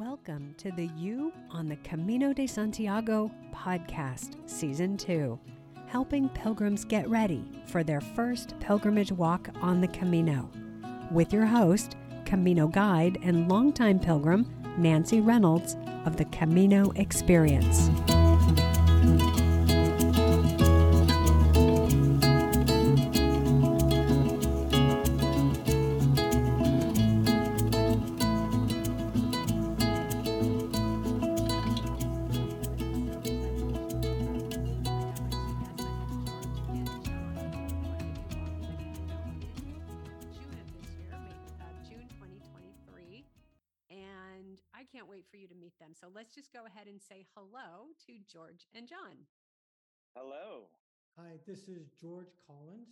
Welcome 0.00 0.54
to 0.56 0.72
the 0.72 0.86
You 0.96 1.30
on 1.50 1.68
the 1.68 1.76
Camino 1.76 2.32
de 2.32 2.46
Santiago 2.46 3.30
podcast, 3.54 4.36
Season 4.48 4.96
2, 4.96 5.38
helping 5.88 6.30
pilgrims 6.30 6.86
get 6.86 7.06
ready 7.06 7.44
for 7.66 7.84
their 7.84 8.00
first 8.00 8.58
pilgrimage 8.60 9.12
walk 9.12 9.50
on 9.60 9.82
the 9.82 9.88
Camino. 9.88 10.50
With 11.10 11.34
your 11.34 11.44
host, 11.44 11.96
Camino 12.24 12.66
guide 12.66 13.18
and 13.22 13.50
longtime 13.50 13.98
pilgrim, 14.00 14.50
Nancy 14.78 15.20
Reynolds 15.20 15.76
of 16.06 16.16
the 16.16 16.24
Camino 16.24 16.92
Experience. 16.96 17.90
George 48.30 48.66
and 48.74 48.86
John. 48.86 49.26
Hello. 50.14 50.68
Hi, 51.18 51.32
this 51.46 51.66
is 51.68 51.90
George 52.00 52.30
Collins. 52.46 52.88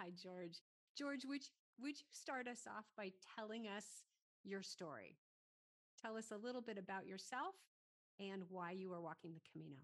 Hi, 0.00 0.10
George. 0.20 0.58
George, 0.96 1.24
would 1.24 1.42
you, 1.42 1.50
would 1.80 1.96
you 2.00 2.06
start 2.10 2.48
us 2.48 2.66
off 2.66 2.86
by 2.96 3.12
telling 3.36 3.66
us 3.68 4.02
your 4.42 4.62
story? 4.62 5.16
Tell 6.02 6.16
us 6.16 6.32
a 6.32 6.36
little 6.36 6.60
bit 6.60 6.78
about 6.78 7.06
yourself 7.06 7.54
and 8.18 8.42
why 8.48 8.72
you 8.72 8.92
are 8.92 9.00
walking 9.00 9.32
the 9.34 9.40
Camino. 9.52 9.78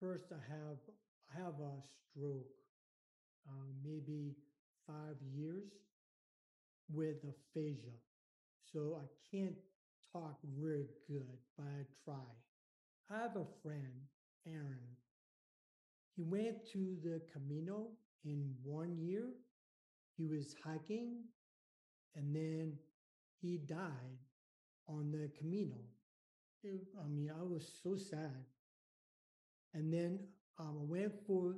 First, 0.00 0.26
I 0.30 0.42
have 0.48 0.78
I 1.30 1.42
have 1.42 1.54
a 1.60 1.82
stroke, 2.10 2.50
um, 3.48 3.72
maybe 3.84 4.34
five 4.86 5.16
years 5.34 5.70
with 6.92 7.16
aphasia, 7.24 7.96
so 8.72 9.00
I 9.00 9.06
can't 9.34 9.56
talk 10.12 10.38
very 10.58 10.86
good, 11.08 11.26
but 11.56 11.64
I 11.64 11.84
try. 12.04 12.28
I 13.10 13.18
have 13.18 13.36
a 13.36 13.44
friend, 13.62 13.92
Aaron. 14.46 14.96
He 16.16 16.22
went 16.22 16.66
to 16.72 16.96
the 17.02 17.20
Camino 17.32 17.88
in 18.24 18.54
one 18.62 18.96
year. 18.98 19.28
He 20.16 20.26
was 20.26 20.54
hiking 20.64 21.24
and 22.14 22.34
then 22.34 22.74
he 23.40 23.58
died 23.58 24.18
on 24.88 25.10
the 25.10 25.30
Camino. 25.38 25.76
It, 26.62 26.82
I 27.02 27.08
mean, 27.08 27.30
I 27.30 27.42
was 27.42 27.80
so 27.82 27.96
sad. 27.96 28.44
And 29.74 29.92
then 29.92 30.20
um, 30.58 30.78
I 30.80 30.84
went 30.84 31.12
for 31.26 31.56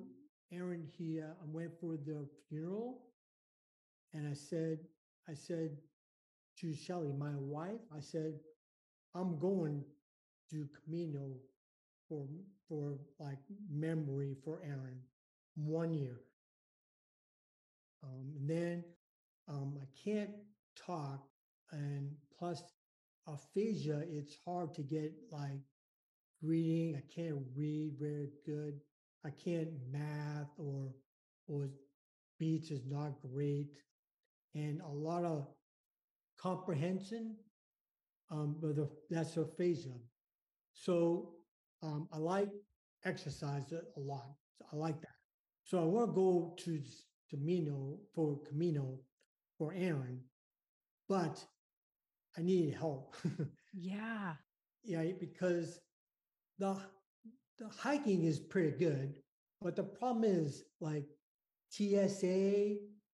Aaron. 0.52 0.86
He, 0.96 1.20
uh, 1.20 1.26
I 1.42 1.46
went 1.46 1.72
for 1.80 1.96
the 1.96 2.26
funeral, 2.48 3.02
and 4.12 4.28
I 4.28 4.34
said, 4.34 4.78
I 5.28 5.34
said, 5.34 5.76
to 6.60 6.72
Shelly, 6.72 7.12
my 7.12 7.34
wife, 7.36 7.80
I 7.94 8.00
said, 8.00 8.34
I'm 9.14 9.38
going 9.38 9.84
to 10.50 10.68
Camino 10.84 11.36
for 12.08 12.26
for 12.68 12.98
like 13.18 13.38
memory 13.70 14.36
for 14.44 14.60
Aaron 14.64 15.00
one 15.56 15.94
year. 15.94 16.20
Um, 18.02 18.32
and 18.36 18.48
then 18.50 18.84
um, 19.48 19.78
I 19.80 19.86
can't 20.02 20.30
talk, 20.76 21.26
and 21.72 22.10
plus 22.38 22.62
aphasia, 23.26 24.04
it's 24.08 24.36
hard 24.44 24.74
to 24.74 24.82
get 24.82 25.12
like 25.30 25.60
reading. 26.42 26.96
I 26.96 27.02
can't 27.14 27.38
read 27.56 27.94
very 27.98 28.30
good. 28.44 28.80
I 29.24 29.30
can't 29.30 29.70
math 29.90 30.50
or 30.58 30.92
or 31.48 31.68
speech 32.34 32.70
is 32.70 32.84
not 32.86 33.20
great, 33.32 33.70
and 34.54 34.80
a 34.80 34.88
lot 34.88 35.24
of 35.24 35.46
comprehension, 36.38 37.36
um, 38.30 38.56
but 38.60 38.76
the, 38.76 38.88
that's 39.10 39.36
aphasia. 39.36 39.94
So 40.74 41.30
um, 41.82 42.08
I 42.12 42.18
like 42.18 42.50
exercise 43.04 43.72
a 43.72 44.00
lot. 44.00 44.26
So 44.58 44.66
I 44.72 44.76
like 44.76 45.00
that. 45.00 45.16
So 45.64 45.80
I 45.80 45.84
want 45.84 46.10
to 46.10 46.14
go 46.14 46.54
to 46.64 46.80
Camino 47.30 47.98
for 48.14 48.38
Camino 48.46 48.98
for 49.58 49.72
Aaron, 49.74 50.20
but 51.08 51.42
I 52.36 52.42
need 52.42 52.74
help. 52.74 53.16
yeah. 53.72 54.34
Yeah, 54.84 55.04
because 55.18 55.80
the 56.58 56.76
the 57.58 57.68
hiking 57.68 58.24
is 58.24 58.38
pretty 58.38 58.76
good, 58.76 59.14
but 59.62 59.76
the 59.76 59.84
problem 59.84 60.24
is 60.24 60.64
like 60.80 61.06
TSA 61.70 62.76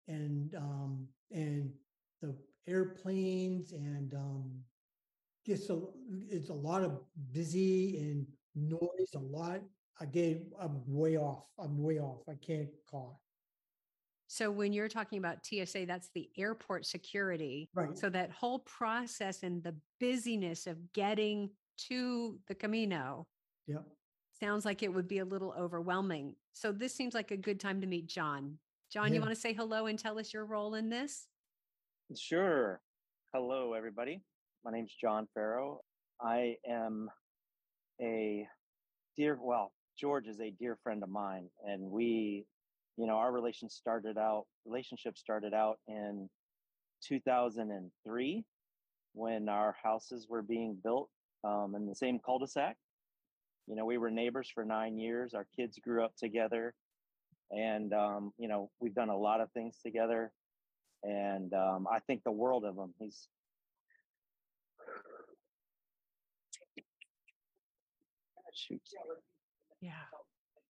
and 0.09 0.54
um, 0.56 1.09
and 1.31 1.70
the 2.20 2.37
airplanes 2.66 3.72
and 3.72 4.12
um, 4.14 4.50
it's 5.47 5.71
a 5.71 5.78
it's 6.28 6.49
a 6.49 6.55
lot 6.55 6.82
of 6.82 7.00
busy 7.32 7.99
and 7.99 8.27
noise 8.55 9.15
a 9.15 9.19
lot. 9.19 9.60
Again, 10.00 10.47
I'm 10.60 10.82
way 10.87 11.16
off. 11.16 11.44
I'm 11.59 11.78
way 11.81 11.99
off. 11.99 12.22
I 12.28 12.34
can't 12.34 12.69
call 12.91 13.21
it. 13.21 13.21
So 14.27 14.50
when 14.50 14.72
you're 14.72 14.88
talking 14.88 15.19
about 15.19 15.44
TSA, 15.44 15.87
that's 15.87 16.10
the 16.15 16.28
airport 16.37 16.87
security. 16.87 17.69
Right. 17.75 17.97
So 17.97 18.09
that 18.10 18.32
whole 18.32 18.60
process 18.60 19.43
and 19.44 19.62
the 19.62 19.77
busyness 20.00 20.66
of 20.66 20.93
getting 20.93 21.50
to 21.88 22.38
the 22.49 22.55
Camino. 22.55 23.26
Yeah. 23.66 23.78
Sounds 24.41 24.65
like 24.65 24.82
it 24.82 24.93
would 24.93 25.06
be 25.06 25.19
a 25.19 25.25
little 25.25 25.55
overwhelming. 25.56 26.34
So 26.53 26.72
this 26.72 26.94
seems 26.94 27.15
like 27.15 27.31
a 27.31 27.37
good 27.37 27.61
time 27.61 27.81
to 27.81 27.87
meet 27.87 28.06
John. 28.09 28.59
John, 28.91 29.09
Yeah. 29.09 29.15
you 29.15 29.21
want 29.21 29.34
to 29.34 29.41
say 29.41 29.53
hello 29.53 29.87
and 29.87 29.99
tell 29.99 30.19
us 30.19 30.32
your 30.32 30.47
role 30.47 30.75
in 30.75 30.88
this? 30.88 31.28
Sure. 32.16 32.81
Hello, 33.32 33.75
everybody. 33.75 34.22
My 34.64 34.70
name's 34.70 34.94
John 34.98 35.28
Farrow. 35.34 35.80
I 36.22 36.56
am 36.66 37.10
a 38.00 38.47
dear, 39.14 39.36
well, 39.38 39.72
George 40.00 40.26
is 40.26 40.41
a 40.41 40.52
dear 40.58 40.78
friend 40.82 41.02
of 41.02 41.10
mine, 41.10 41.50
and 41.66 41.91
we, 41.91 42.47
you 42.97 43.06
know, 43.06 43.16
our 43.16 43.30
relation 43.30 43.69
started 43.69 44.16
out, 44.16 44.47
relationship 44.64 45.19
started 45.19 45.52
out 45.52 45.80
in 45.86 46.30
2003 47.06 48.44
when 49.12 49.48
our 49.50 49.76
houses 49.82 50.28
were 50.30 50.42
being 50.42 50.78
built 50.82 51.10
um, 51.44 51.75
in 51.76 51.86
the 51.86 51.94
same 51.94 52.19
cul-de-sac. 52.19 52.76
You 53.66 53.76
know, 53.76 53.84
we 53.84 53.98
were 53.98 54.10
neighbors 54.10 54.50
for 54.54 54.64
nine 54.64 54.96
years. 54.96 55.34
Our 55.34 55.46
kids 55.54 55.78
grew 55.78 56.02
up 56.02 56.16
together, 56.16 56.72
and 57.50 57.92
um, 57.92 58.32
you 58.38 58.48
know, 58.48 58.70
we've 58.81 58.94
done 58.94 59.10
a 59.10 59.19
lot 59.19 59.42
of 59.42 59.52
things 59.52 59.76
together 59.84 60.32
and 61.02 61.52
um, 61.52 61.86
I 61.92 61.98
think 62.00 62.25
the 62.25 62.32
world 62.32 62.64
of 62.64 62.76
him. 62.78 62.94
He's 62.98 63.28
shoot. 68.54 68.81
Yeah. 69.81 69.92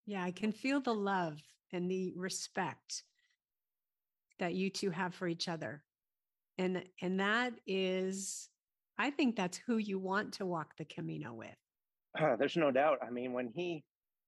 Yeah, 0.07 0.23
I 0.23 0.33
can 0.33 0.53
feel 0.53 0.81
the 0.81 0.95
love 0.95 1.41
and 1.73 1.91
the 1.91 2.13
respect 2.17 3.05
that 4.39 4.55
you 4.55 4.71
two 4.71 4.91
have 4.91 5.15
for 5.15 5.29
each 5.29 5.49
other. 5.49 5.83
And 6.59 6.85
and 7.03 7.21
that 7.21 7.55
is 7.67 8.49
I 8.99 9.11
think 9.11 9.37
that's 9.37 9.59
who 9.67 9.79
you 9.79 9.99
want 9.99 10.35
to 10.35 10.47
walk 10.47 10.77
the 10.77 10.85
Camino 10.85 11.33
with. 11.35 11.57
There's 12.39 12.57
no 12.57 12.71
doubt. 12.71 12.99
I 13.07 13.11
mean, 13.11 13.33
when 13.33 13.51
he 13.55 13.83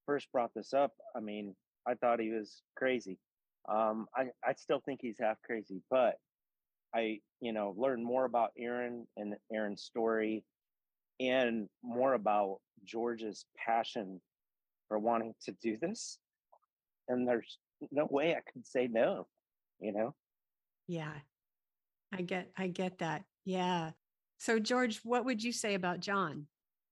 first 0.07 0.31
brought 0.33 0.51
this 0.55 0.73
up, 0.73 0.93
I 1.17 1.21
mean, 1.21 1.55
I 1.87 1.95
thought 1.95 2.21
he 2.21 2.31
was 2.31 2.63
crazy. 2.77 3.19
Um, 3.69 4.07
I, 4.17 4.27
I 4.45 4.55
still 4.55 4.81
think 4.85 5.01
he's 5.03 5.19
half 5.21 5.37
crazy, 5.43 5.83
but 5.91 6.15
I, 6.95 7.21
you 7.41 7.53
know, 7.53 7.75
learned 7.77 8.05
more 8.05 8.25
about 8.25 8.51
Aaron 8.59 9.07
and 9.17 9.35
Aaron's 9.53 9.83
story 9.83 10.45
and 11.21 11.69
more 11.83 12.15
about 12.15 12.59
George's 12.85 13.47
passion 13.57 14.21
for 14.89 14.99
wanting 14.99 15.35
to 15.45 15.53
do 15.63 15.77
this. 15.81 16.19
And 17.09 17.27
there's 17.27 17.59
no 17.91 18.07
way 18.11 18.35
I 18.35 18.51
could 18.51 18.67
say 18.67 18.89
no, 18.89 19.27
you 19.81 19.93
know? 19.93 20.15
Yeah. 20.89 21.13
I 22.13 22.23
get 22.23 22.51
I 22.57 22.69
get 22.69 22.99
that. 22.99 23.25
Yeah. 23.45 23.91
So 24.39 24.59
George, 24.59 25.01
what 25.03 25.25
would 25.25 25.43
you 25.43 25.53
say 25.53 25.75
about 25.75 26.01
John? 26.01 26.47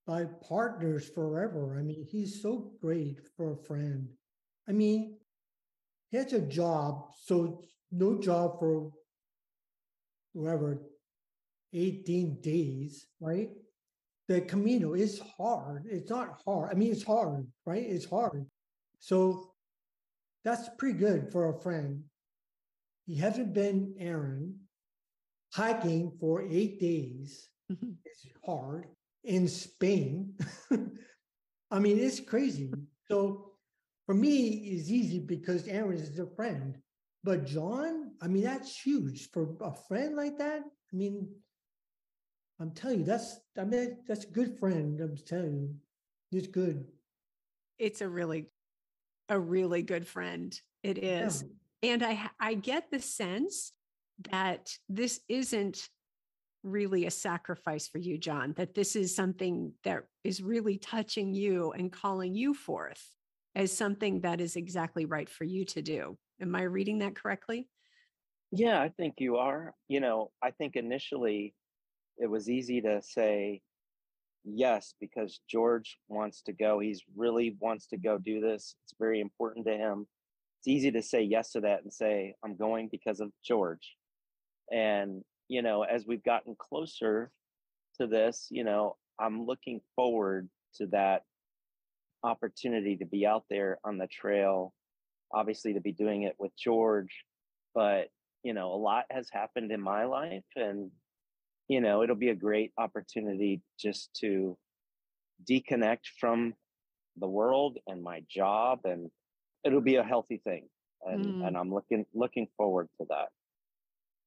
My 0.06 0.25
partners 0.47 1.09
forever. 1.09 1.77
I 1.79 1.82
mean, 1.82 2.05
he's 2.05 2.43
so 2.43 2.73
great 2.81 3.20
for 3.37 3.53
a 3.53 3.56
friend. 3.56 4.09
I 4.69 4.73
mean, 4.73 5.17
he 6.11 6.17
has 6.17 6.32
a 6.32 6.41
job, 6.41 7.06
so 7.25 7.62
no 7.91 8.20
job 8.20 8.59
for 8.59 8.91
whoever 10.35 10.82
18 11.73 12.41
days, 12.41 13.06
right? 13.20 13.50
The 14.29 14.41
Camino 14.41 14.94
is 14.94 15.21
hard. 15.37 15.85
It's 15.87 16.11
not 16.11 16.41
hard. 16.47 16.71
I 16.71 16.75
mean, 16.75 16.91
it's 16.93 17.03
hard, 17.03 17.47
right? 17.67 17.82
It's 17.82 18.09
hard. 18.09 18.47
So 18.99 19.53
that's 20.44 20.69
pretty 20.79 20.99
good 20.99 21.31
for 21.31 21.50
a 21.50 21.61
friend. 21.61 22.05
He 23.06 23.17
hasn't 23.17 23.53
been 23.53 23.94
Aaron 23.99 24.61
hiking 25.53 26.12
for 26.19 26.43
eight 26.43 26.81
days 26.81 27.49
Mhm. 27.73 27.97
It's 28.05 28.26
hard 28.44 28.88
in 29.25 29.49
Spain. 29.49 30.35
I 31.70 31.79
mean, 31.79 31.99
it's 31.99 32.20
crazy. 32.20 32.73
So 33.11 33.53
for 34.06 34.15
me, 34.15 34.49
it's 34.49 34.91
easy 34.91 35.19
because 35.19 35.67
Aaron 35.67 35.97
is 35.97 36.19
a 36.19 36.27
friend. 36.37 36.77
But 37.23 37.47
John, 37.47 38.12
I 38.20 38.29
mean, 38.29 38.44
that's 38.44 38.79
huge 38.79 39.31
for 39.31 39.56
a 39.62 39.73
friend 39.88 40.15
like 40.15 40.37
that. 40.38 40.61
I 40.61 40.97
mean, 40.97 41.29
I'm 42.61 42.71
telling 42.71 43.01
you, 43.01 43.05
that's 43.05 43.41
I 43.59 43.65
mean, 43.65 43.99
that's 44.06 44.25
a 44.25 44.29
good 44.29 44.59
friend. 44.59 45.01
I'm 45.01 45.17
telling 45.17 45.55
you, 45.55 45.75
he's 46.31 46.47
good. 46.47 46.85
It's 47.79 48.01
a 48.01 48.09
really, 48.09 48.47
a 49.29 49.39
really 49.39 49.83
good 49.83 50.06
friend. 50.06 50.59
It 50.83 50.99
is, 50.99 51.45
yeah. 51.83 51.93
and 51.93 52.03
I 52.03 52.31
I 52.39 52.55
get 52.55 52.91
the 52.91 53.01
sense 53.01 53.73
that 54.31 54.71
this 54.89 55.21
isn't 55.29 55.89
really 56.62 57.06
a 57.06 57.11
sacrifice 57.11 57.89
for 57.89 57.99
you, 57.99 58.17
John, 58.17 58.55
that 58.56 58.75
this 58.75 58.97
is 58.97 59.15
something 59.15 59.73
that 59.83 60.05
is 60.23 60.43
really 60.43 60.79
touching 60.79 61.35
you 61.35 61.73
and 61.73 61.93
calling 61.93 62.35
you 62.35 62.55
forth 62.55 63.03
as 63.55 63.71
something 63.71 64.21
that 64.21 64.41
is 64.41 64.56
exactly 64.56 65.05
right 65.05 65.29
for 65.29 65.45
you 65.45 65.65
to 65.67 65.83
do. 65.83 66.17
Am 66.41 66.55
I 66.56 66.62
reading 66.62 66.99
that 66.99 67.15
correctly? 67.15 67.69
Yeah, 68.51 68.81
I 68.81 68.89
think 68.89 69.15
you 69.19 69.37
are. 69.37 69.75
You 69.89 70.01
know, 70.01 70.31
I 70.43 70.53
think 70.53 70.77
initially 70.77 71.55
it 72.19 72.29
was 72.29 72.49
easy 72.49 72.81
to 72.83 73.03
say 73.03 73.61
yes 74.45 74.95
because 75.01 75.41
George 75.49 75.99
wants 76.09 76.43
to 76.43 76.53
go. 76.53 76.79
He's 76.79 77.03
really 77.17 77.57
wants 77.61 77.87
to 77.89 77.97
go 77.97 78.19
do 78.19 78.41
this. 78.41 78.77
It's 78.85 78.95
very 78.99 79.21
important 79.21 79.67
to 79.67 79.73
him. 79.73 80.07
It's 80.61 80.69
easy 80.69 80.91
to 80.93 81.03
say 81.03 81.23
yes 81.23 81.53
to 81.53 81.61
that 81.63 81.83
and 81.83 81.93
say, 81.93 82.35
I'm 82.45 82.57
going 82.57 82.89
because 82.91 83.21
of 83.21 83.31
George. 83.45 83.97
And 84.73 85.23
you 85.49 85.63
know, 85.63 85.83
as 85.83 86.07
we've 86.07 86.25
gotten 86.25 86.57
closer 86.59 87.31
to 88.01 88.07
this, 88.07 88.49
you 88.51 88.65
know, 88.65 88.97
I'm 89.19 89.47
looking 89.47 89.81
forward 89.95 90.49
to 90.77 90.87
that 90.87 91.23
opportunity 92.23 92.97
to 92.97 93.05
be 93.05 93.27
out 93.27 93.45
there 93.51 93.79
on 93.85 93.99
the 93.99 94.07
trail, 94.07 94.73
obviously 95.33 95.75
to 95.75 95.81
be 95.81 95.93
doing 95.93 96.23
it 96.23 96.35
with 96.39 96.53
George. 96.57 97.25
But, 97.75 98.09
you 98.43 98.55
know, 98.55 98.73
a 98.73 98.77
lot 98.77 99.05
has 99.11 99.29
happened 99.31 99.71
in 99.71 99.81
my 99.81 100.05
life 100.05 100.45
and, 100.57 100.91
you 101.69 101.81
know, 101.81 102.03
it'll 102.03 102.17
be 102.17 102.31
a 102.31 102.35
great 102.35 102.73
opportunity 102.79 103.63
just 103.79 104.11
to 104.21 104.57
deconnect 105.49 106.09
from 106.21 106.55
the 107.17 107.27
world 107.27 107.79
and 107.87 108.03
my 108.03 108.23
job 108.29 108.81
and 108.85 109.11
it'll 109.65 109.81
be 109.81 109.97
a 109.97 110.03
healthy 110.03 110.41
thing. 110.45 110.69
And 111.07 111.25
mm. 111.25 111.47
and 111.47 111.57
I'm 111.57 111.73
looking 111.73 112.07
looking 112.15 112.49
forward 112.57 112.89
to 112.99 113.07
that 113.11 113.29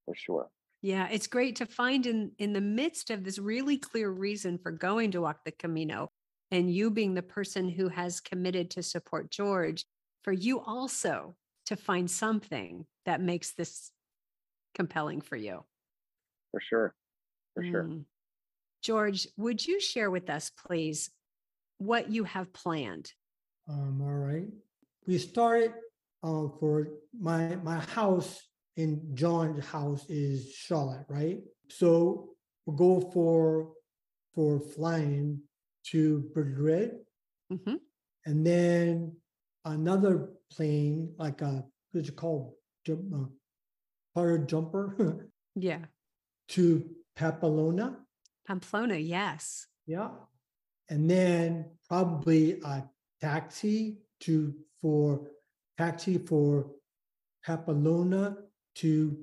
for 0.05 0.15
sure. 0.15 0.49
Yeah, 0.81 1.07
it's 1.09 1.27
great 1.27 1.55
to 1.57 1.65
find 1.65 2.05
in 2.05 2.31
in 2.37 2.53
the 2.53 2.61
midst 2.61 3.09
of 3.09 3.23
this 3.23 3.39
really 3.39 3.77
clear 3.77 4.09
reason 4.09 4.57
for 4.57 4.71
going 4.71 5.11
to 5.11 5.21
walk 5.21 5.43
the 5.43 5.51
Camino 5.51 6.11
and 6.51 6.71
you 6.71 6.91
being 6.91 7.13
the 7.13 7.21
person 7.21 7.67
who 7.69 7.89
has 7.89 8.19
committed 8.19 8.69
to 8.71 8.83
support 8.83 9.31
George, 9.31 9.85
for 10.23 10.31
you 10.31 10.59
also 10.61 11.35
to 11.65 11.75
find 11.75 12.09
something 12.09 12.85
that 13.05 13.19
makes 13.19 13.53
this 13.53 13.91
compelling 14.73 15.19
for 15.19 15.35
you. 15.35 15.63
For 16.51 16.61
sure. 16.61 16.95
For 17.57 17.63
mm. 17.63 17.71
sure. 17.71 17.89
George, 18.83 19.27
would 19.35 19.65
you 19.65 19.79
share 19.79 20.11
with 20.11 20.29
us, 20.29 20.51
please, 20.67 21.09
what 21.79 22.11
you 22.11 22.23
have 22.23 22.53
planned? 22.53 23.11
Um, 23.67 23.99
all 24.01 24.11
right. 24.11 24.47
We 25.07 25.17
started 25.17 25.73
uh, 26.21 26.47
for 26.59 26.87
my 27.19 27.55
my 27.63 27.79
house 27.79 28.39
in 28.75 29.01
John's 29.15 29.65
house 29.65 30.05
is 30.07 30.53
Charlotte, 30.53 31.05
right? 31.09 31.39
So 31.69 32.29
we'll 32.65 32.75
go 32.75 33.09
for 33.11 33.73
for 34.35 34.59
flying 34.59 35.41
to 35.87 36.29
Madrid, 36.35 36.91
mm-hmm. 37.51 37.75
and 38.25 38.45
then 38.45 39.15
another 39.65 40.29
plane, 40.51 41.13
like 41.17 41.41
a 41.41 41.65
what's 41.91 42.09
it 42.09 42.15
called, 42.15 42.53
jump, 42.85 43.01
uh, 44.15 44.37
jumper, 44.45 45.27
yeah, 45.55 45.79
to 46.49 46.87
Pamplona. 47.17 47.97
Pamplona, 48.45 48.95
yes. 48.95 49.67
Yeah, 49.87 50.09
and 50.89 51.09
then 51.09 51.65
probably 51.89 52.61
a 52.63 52.83
taxi 53.19 53.97
to 54.21 54.53
for 54.81 55.27
taxi 55.77 56.17
for 56.19 56.67
Pamplona 57.43 58.37
to 58.75 59.17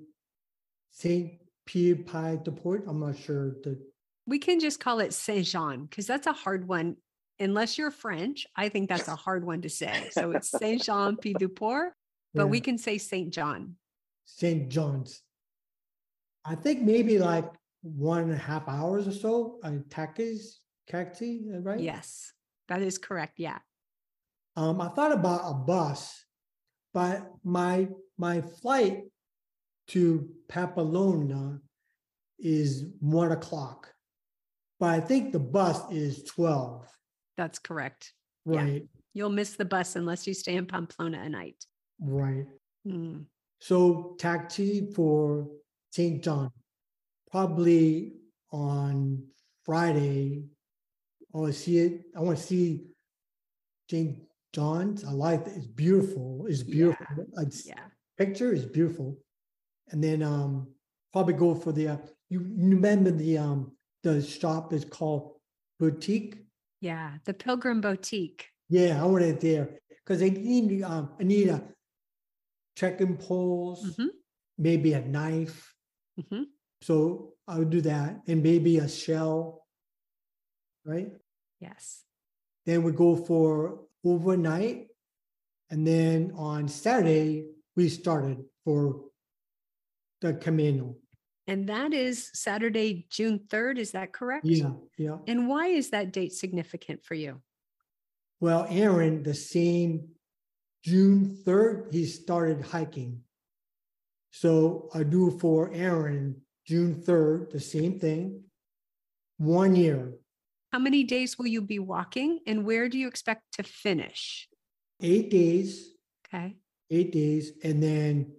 Saint 0.91 1.33
Pierre 1.67 1.97
Pie 1.97 2.41
de 2.43 2.51
Port. 2.51 2.85
I'm 2.87 3.01
not 3.01 3.17
sure 3.17 3.57
the. 3.63 3.79
We 4.27 4.39
can 4.39 4.59
just 4.59 4.81
call 4.81 5.01
it 5.01 5.13
Saint 5.15 5.47
Jean 5.47 5.85
because 5.85 6.07
that's 6.07 6.27
a 6.27 6.33
hard 6.33 6.67
one. 6.67 6.97
Unless 7.41 7.79
you're 7.79 7.91
French, 7.91 8.47
I 8.57 8.69
think 8.69 8.89
that's 8.89 9.09
a 9.09 9.17
hard 9.17 9.45
one 9.45 9.63
to 9.63 9.69
say. 9.69 10.09
So 10.13 10.31
it's 10.33 10.51
Saint 10.59 10.83
Jean 10.83 11.17
Pied 11.17 11.37
du 11.39 11.49
Port, 11.49 11.93
but 12.33 12.45
yeah. 12.45 12.49
we 12.49 12.61
can 12.61 12.79
say 12.79 12.99
Saint 12.99 13.33
John. 13.33 13.77
Saint 14.25 14.69
John's. 14.69 15.23
I 16.45 16.55
think 16.55 16.83
maybe 16.83 17.19
like 17.19 17.51
one 17.85 18.23
and 18.23 18.33
a 18.33 18.37
half 18.37 18.69
hours 18.69 19.07
or 19.07 19.13
so. 19.13 19.59
Uh, 19.63 19.73
taxis, 19.91 20.61
taxi, 20.89 21.45
right? 21.61 21.79
Yes, 21.79 22.33
that 22.69 22.83
is 22.83 22.99
correct. 22.99 23.35
Yeah. 23.39 23.59
Um, 24.57 24.81
I 24.81 24.89
thought 24.89 25.13
about 25.13 25.51
a 25.51 25.55
bus, 25.55 26.25
but 26.93 27.31
my 27.45 27.89
my 28.17 28.41
flight 28.41 29.05
to 29.89 30.29
Pamplona 30.49 31.61
is 32.39 32.87
one 33.01 33.33
o'clock, 33.33 33.93
but 34.81 34.89
I 34.89 35.01
think 35.01 35.33
the 35.33 35.41
bus 35.41 35.81
is 35.91 36.23
12. 36.25 36.87
That's 37.37 37.59
correct. 37.59 38.13
Right. 38.45 38.83
Yeah. 38.83 39.01
You'll 39.13 39.31
miss 39.31 39.57
the 39.57 39.65
bus 39.65 39.97
unless 39.97 40.27
you 40.27 40.35
stay 40.35 40.57
in 40.57 40.67
Pamplona 40.67 41.19
at 41.19 41.31
night. 41.31 41.65
Right. 42.01 42.47
Mm. 42.87 43.27
So 43.61 44.17
taxi 44.19 44.91
for 44.95 45.49
St. 45.93 46.23
John, 46.23 46.51
probably 47.35 48.13
on 48.53 49.21
Friday. 49.65 50.45
I 51.35 51.39
want 51.39 51.53
to 51.53 51.59
see 51.59 51.79
it. 51.79 52.05
I 52.17 52.21
want 52.21 52.39
to 52.39 52.45
see 52.45 52.85
St. 53.91 54.23
John's. 54.53 55.03
I 55.03 55.11
like 55.11 55.41
it. 55.49 55.55
It's 55.57 55.67
beautiful. 55.67 56.47
It's 56.49 56.63
beautiful. 56.63 57.27
Yeah. 57.37 57.49
yeah. 57.65 57.85
Picture 58.17 58.53
is 58.53 58.65
beautiful 58.65 59.19
and 59.91 60.03
then 60.03 60.23
um, 60.23 60.69
probably 61.13 61.35
go 61.35 61.57
for 61.57 61.73
the 61.73 61.89
uh, 61.89 61.97
you, 62.29 62.39
remember 62.57 63.11
the 63.11 63.37
um 63.37 63.73
the 64.05 64.23
shop 64.23 64.73
is 64.73 64.85
called 64.85 65.33
boutique. 65.81 66.37
Yeah, 66.81 67.15
the 67.25 67.35
Pilgrim 67.35 67.81
Boutique. 67.81 68.47
Yeah, 68.69 69.03
I 69.03 69.07
want 69.07 69.25
it 69.25 69.41
there 69.41 69.81
because 69.89 70.23
I 70.23 70.29
need 70.29 70.85
um 70.85 71.11
I 71.19 71.25
need 71.25 71.49
a 71.49 71.61
trekking 72.77 73.17
poles, 73.17 73.85
mm-hmm. 73.85 74.07
maybe 74.57 74.93
a 74.93 75.01
knife. 75.01 75.75
Mm-hmm. 76.21 76.45
So 76.83 77.35
I 77.47 77.59
would 77.59 77.71
do 77.71 77.81
that, 77.83 78.21
and 78.27 78.43
maybe 78.43 78.79
a 78.79 78.89
shell. 78.89 79.67
Right. 80.85 81.13
Yes. 81.61 82.03
Then 82.67 82.83
we 82.83 82.93
go 82.93 83.17
for 83.17 83.81
overnight, 84.05 84.89
and 85.71 85.87
then 85.87 86.33
on 86.37 86.69
Saturday 86.69 87.47
we 87.77 87.89
started 87.89 88.45
for 88.65 89.05
the 90.21 90.35
Camino. 90.35 90.97
And 91.47 91.69
that 91.69 91.93
is 91.93 92.31
Saturday, 92.33 93.07
June 93.11 93.41
3rd. 93.49 93.79
Is 93.79 93.93
that 93.93 94.13
correct? 94.13 94.47
Yeah. 94.47 94.73
Yeah. 94.97 95.19
And 95.27 95.49
why 95.49 95.67
is 95.69 95.91
that 95.91 96.13
date 96.13 96.33
significant 96.33 97.05
for 97.05 97.15
you? 97.15 97.43
Well, 98.41 98.67
Aaron, 98.71 99.23
the 99.23 99.35
same 99.35 100.09
June 100.83 101.39
3rd, 101.45 101.93
he 101.93 102.07
started 102.07 102.63
hiking. 102.63 103.21
So 104.31 104.89
I 104.95 105.03
do 105.03 105.39
for 105.39 105.71
Aaron 105.73 106.41
June 106.67 106.95
3rd, 106.95 107.51
the 107.51 107.61
same 107.61 107.99
thing, 107.99 108.43
one 109.39 109.77
year. 109.77 110.15
How 110.73 110.79
many 110.79 111.05
days 111.05 111.39
will 111.39 111.47
you 111.47 111.61
be 111.61 111.79
walking 111.79 112.41
and 112.47 112.65
where 112.65 112.89
do 112.89 112.99
you 112.99 113.07
expect 113.07 113.43
to 113.55 113.63
finish? 113.63 114.49
Eight 115.03 115.31
days. 115.31 115.93
Okay. 116.27 116.57
Eight 116.91 117.13
days. 117.13 117.53
And 117.63 117.83
then 117.83 118.33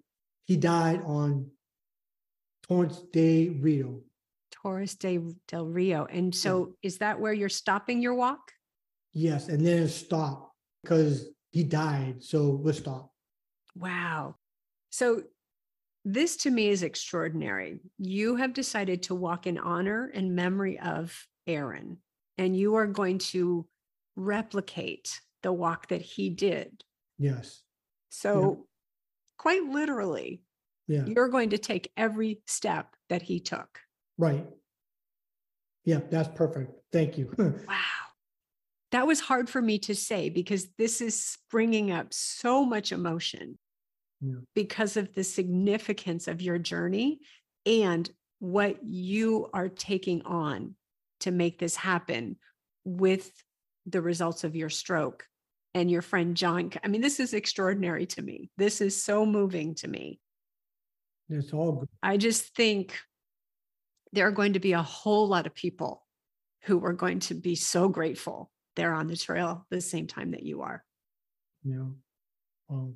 he 0.45 0.57
died 0.57 1.01
on 1.05 1.51
Torres 2.67 3.03
de 3.13 3.49
Rio. 3.49 4.01
Torres 4.51 4.95
de, 4.95 5.19
del 5.47 5.67
Rio. 5.67 6.05
And 6.05 6.33
so 6.33 6.75
yeah. 6.81 6.87
is 6.87 6.97
that 6.97 7.19
where 7.19 7.33
you're 7.33 7.49
stopping 7.49 8.01
your 8.01 8.15
walk? 8.15 8.51
Yes. 9.13 9.47
And 9.47 9.65
then 9.65 9.87
stop 9.87 10.51
because 10.83 11.27
he 11.51 11.63
died. 11.63 12.23
So 12.23 12.49
we'll 12.49 12.73
stop. 12.73 13.11
Wow. 13.75 14.35
So 14.89 15.23
this 16.05 16.37
to 16.37 16.51
me 16.51 16.69
is 16.69 16.83
extraordinary. 16.83 17.79
You 17.97 18.35
have 18.35 18.53
decided 18.53 19.03
to 19.03 19.15
walk 19.15 19.47
in 19.47 19.57
honor 19.57 20.11
and 20.13 20.35
memory 20.35 20.79
of 20.79 21.27
Aaron, 21.47 21.97
and 22.37 22.55
you 22.55 22.75
are 22.75 22.85
going 22.85 23.17
to 23.17 23.65
replicate 24.15 25.19
the 25.41 25.51
walk 25.51 25.87
that 25.87 26.03
he 26.03 26.29
did. 26.29 26.83
Yes. 27.17 27.63
So, 28.09 28.39
yeah. 28.39 28.63
quite 29.39 29.63
literally, 29.63 30.43
yeah. 30.87 31.05
you're 31.05 31.29
going 31.29 31.49
to 31.49 31.57
take 31.57 31.91
every 31.97 32.39
step 32.45 32.95
that 33.09 33.23
he 33.23 33.39
took. 33.39 33.79
Right. 34.19 34.45
Yeah, 35.85 36.01
that's 36.09 36.29
perfect. 36.29 36.71
Thank 36.93 37.17
you. 37.17 37.33
wow. 37.67 37.75
That 38.91 39.07
was 39.07 39.19
hard 39.19 39.49
for 39.49 39.61
me 39.61 39.79
to 39.79 39.95
say 39.95 40.29
because 40.29 40.67
this 40.77 41.01
is 41.01 41.37
bringing 41.49 41.91
up 41.91 42.13
so 42.13 42.63
much 42.63 42.91
emotion 42.91 43.57
yeah. 44.21 44.35
because 44.53 44.97
of 44.97 45.13
the 45.13 45.23
significance 45.23 46.27
of 46.27 46.41
your 46.41 46.57
journey 46.57 47.19
and 47.65 48.09
what 48.39 48.83
you 48.83 49.49
are 49.53 49.69
taking 49.69 50.21
on 50.23 50.75
to 51.21 51.31
make 51.31 51.59
this 51.59 51.75
happen 51.75 52.37
with 52.83 53.31
the 53.85 54.01
results 54.01 54.43
of 54.43 54.55
your 54.55 54.69
stroke 54.69 55.27
and 55.73 55.89
your 55.89 56.01
friend 56.01 56.35
John. 56.37 56.71
I 56.83 56.87
mean, 56.87 57.01
this 57.01 57.19
is 57.19 57.33
extraordinary 57.33 58.05
to 58.07 58.21
me. 58.21 58.49
This 58.57 58.81
is 58.81 59.01
so 59.01 59.25
moving 59.25 59.75
to 59.75 59.87
me. 59.87 60.19
It's 61.29 61.53
all 61.53 61.73
good. 61.73 61.89
I 62.03 62.17
just 62.17 62.55
think 62.55 62.97
there 64.13 64.27
are 64.27 64.31
going 64.31 64.53
to 64.53 64.59
be 64.59 64.73
a 64.73 64.81
whole 64.81 65.27
lot 65.27 65.47
of 65.47 65.55
people 65.55 66.03
who 66.63 66.83
are 66.85 66.93
going 66.93 67.19
to 67.19 67.33
be 67.33 67.55
so 67.55 67.89
grateful 67.89 68.51
they're 68.75 68.93
on 68.93 69.07
the 69.07 69.17
trail 69.17 69.65
the 69.69 69.81
same 69.81 70.07
time 70.07 70.31
that 70.31 70.43
you 70.43 70.61
are. 70.61 70.83
Yeah. 71.63 71.85
Um, 72.69 72.95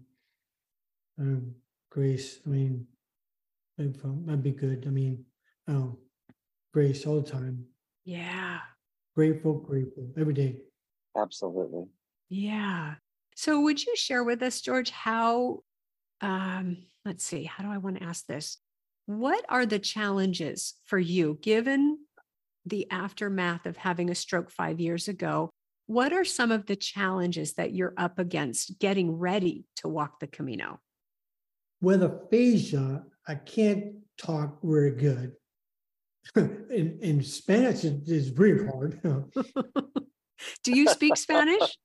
um 1.20 1.56
Grace, 1.92 2.40
I 2.46 2.50
mean, 2.50 2.86
that'd 3.78 4.44
be 4.44 4.52
good. 4.52 4.84
I 4.86 4.92
mean, 4.92 5.26
um, 5.68 5.98
Grace 6.72 7.08
all 7.08 7.20
the 7.20 7.30
time. 7.30 7.66
Yeah. 8.06 8.60
Grateful, 9.16 9.54
grateful 9.54 10.08
every 10.18 10.36
day. 10.36 10.58
Absolutely. 11.18 11.86
Yeah. 12.30 12.96
So 13.36 13.62
would 13.62 13.84
you 13.84 13.96
share 13.96 14.24
with 14.24 14.44
us, 14.44 14.62
George, 14.62 14.92
how 14.92 15.64
um, 16.22 16.78
let's 17.06 17.24
see, 17.24 17.44
how 17.44 17.64
do 17.64 17.72
I 17.72 17.78
want 17.78 17.98
to 17.98 18.04
ask 18.04 18.26
this? 18.28 18.58
What 19.06 19.44
are 19.50 19.66
the 19.66 19.80
challenges 19.80 20.76
for 20.86 21.00
you 21.00 21.40
given 21.42 21.98
the 22.66 22.90
aftermath 22.92 23.66
of 23.66 23.78
having 23.78 24.10
a 24.10 24.16
stroke 24.16 24.52
five 24.52 24.80
years 24.80 25.08
ago? 25.08 25.50
What 25.88 26.14
are 26.14 26.26
some 26.26 26.52
of 26.52 26.68
the 26.68 26.76
challenges 26.76 27.54
that 27.54 27.74
you're 27.74 27.96
up 27.98 28.20
against 28.20 28.78
getting 28.78 29.14
ready 29.14 29.66
to 29.78 29.88
walk 29.88 30.20
the 30.20 30.28
Camino? 30.28 30.80
With 31.82 32.04
aphasia, 32.04 33.04
I 33.28 33.36
can't 33.36 33.96
talk 34.18 34.60
very 34.62 34.92
good. 34.92 35.34
in, 36.36 37.00
in 37.02 37.24
Spanish, 37.24 37.84
it 37.84 38.08
is 38.08 38.30
very 38.30 38.68
hard. 38.68 39.02
Do 40.64 40.72
you 40.72 40.88
speak 40.88 41.18
Spanish? 41.18 41.78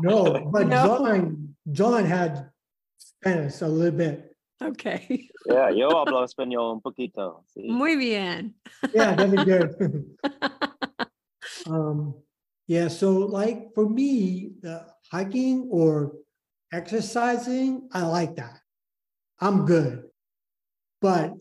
No, 0.00 0.48
but 0.52 0.68
no? 0.68 0.98
John 0.98 1.56
John 1.70 2.04
had 2.04 2.50
Spanish 2.98 3.60
a 3.60 3.68
little 3.68 3.96
bit. 3.96 4.32
Okay. 4.62 5.28
Yeah, 5.46 5.68
yo 5.70 5.90
hablo 5.90 6.24
español 6.24 6.72
un 6.72 6.80
poquito. 6.80 7.44
Sí. 7.54 7.68
Muy 7.68 7.96
bien. 7.96 8.54
Yeah, 8.94 9.14
that'd 9.14 9.30
be 9.30 9.44
good. 9.44 10.06
um, 11.68 12.14
yeah, 12.66 12.88
so 12.88 13.12
like 13.12 13.74
for 13.74 13.88
me, 13.88 14.52
the 14.62 14.86
hiking 15.12 15.68
or 15.70 16.12
exercising, 16.72 17.88
I 17.92 18.02
like 18.02 18.36
that. 18.36 18.60
I'm 19.40 19.66
good. 19.66 20.04
But 21.00 21.34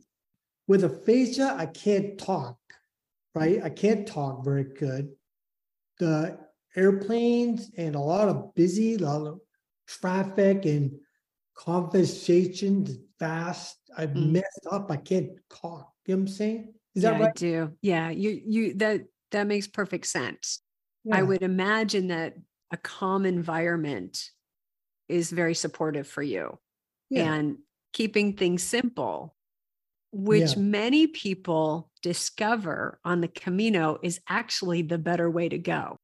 with 0.68 0.84
aphasia, 0.84 1.56
I 1.58 1.66
can't 1.68 2.18
talk, 2.18 2.58
right? 3.34 3.62
I 3.64 3.70
can't 3.70 4.08
talk 4.08 4.44
very 4.44 4.66
good. 4.66 5.10
The 6.00 6.38
airplanes 6.76 7.72
and 7.78 7.96
a 7.96 8.00
lot 8.00 8.28
of 8.28 8.54
busy, 8.56 8.96
a 8.96 9.00
lot 9.00 9.28
of 9.28 9.40
traffic 9.88 10.66
and 10.66 10.92
conversations 11.56 12.98
fast. 13.18 13.78
I've 13.98 14.10
mm. 14.12 14.32
messed 14.32 14.68
up. 14.70 14.92
I 14.92 14.98
can't 14.98 15.30
talk. 15.50 15.92
You 16.06 16.16
know 16.16 16.22
what 16.22 16.22
I'm 16.22 16.28
saying? 16.28 16.74
Is 16.96 17.04
yeah, 17.04 17.12
that 17.12 17.22
right? 17.22 17.30
I 17.30 17.34
do. 17.34 17.72
Yeah. 17.82 18.10
You 18.10 18.42
you 18.46 18.74
that 18.76 19.06
that 19.32 19.48
makes 19.48 19.68
perfect 19.68 20.08
sense. 20.08 20.62
Yeah. 21.04 21.18
I 21.18 21.22
would 21.22 21.42
imagine 21.42 22.08
that 22.08 22.36
a 22.72 22.78
calm 22.78 23.26
environment 23.26 24.32
is 25.08 25.32
very 25.32 25.54
supportive 25.54 26.08
for 26.08 26.24
you. 26.24 26.58
Yeah. 27.10 27.34
And 27.34 27.58
keeping 27.96 28.34
things 28.34 28.62
simple, 28.62 29.34
which 30.12 30.52
yeah. 30.52 30.60
many 30.60 31.08
people 31.08 31.90
discover 32.04 33.00
on 33.06 33.22
the 33.22 33.28
Camino 33.30 33.98
is 34.04 34.20
actually 34.28 34.82
the 34.82 34.98
better 34.98 35.32
way 35.32 35.48
to 35.48 35.58
go. 35.58 35.98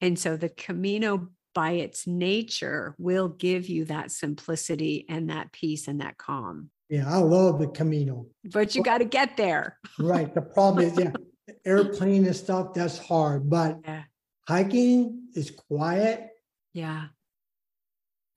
And 0.00 0.18
so 0.18 0.38
the 0.38 0.48
Camino 0.48 1.28
by 1.54 1.72
its 1.72 2.06
nature 2.06 2.94
will 2.98 3.28
give 3.28 3.68
you 3.68 3.84
that 3.84 4.10
simplicity 4.10 5.04
and 5.08 5.28
that 5.28 5.52
peace 5.52 5.86
and 5.86 6.00
that 6.00 6.16
calm. 6.16 6.70
Yeah, 6.88 7.04
I 7.06 7.18
love 7.18 7.58
the 7.58 7.68
Camino. 7.68 8.26
But 8.50 8.74
you 8.74 8.82
got 8.82 8.98
to 8.98 9.04
get 9.04 9.36
there. 9.36 9.78
right. 9.98 10.34
The 10.34 10.40
problem 10.40 10.86
is, 10.86 10.98
yeah, 10.98 11.12
airplane 11.66 12.24
and 12.24 12.34
stuff, 12.34 12.72
that's 12.72 12.96
hard. 12.96 13.50
But 13.50 13.80
yeah. 13.84 14.04
hiking 14.48 15.28
is 15.34 15.50
quiet. 15.50 16.30
Yeah. 16.72 17.08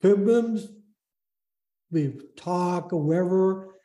Pilgrims, 0.02 0.68
we 1.92 2.18
talk 2.36 2.92
or 2.92 3.02
wherever, 3.02 3.76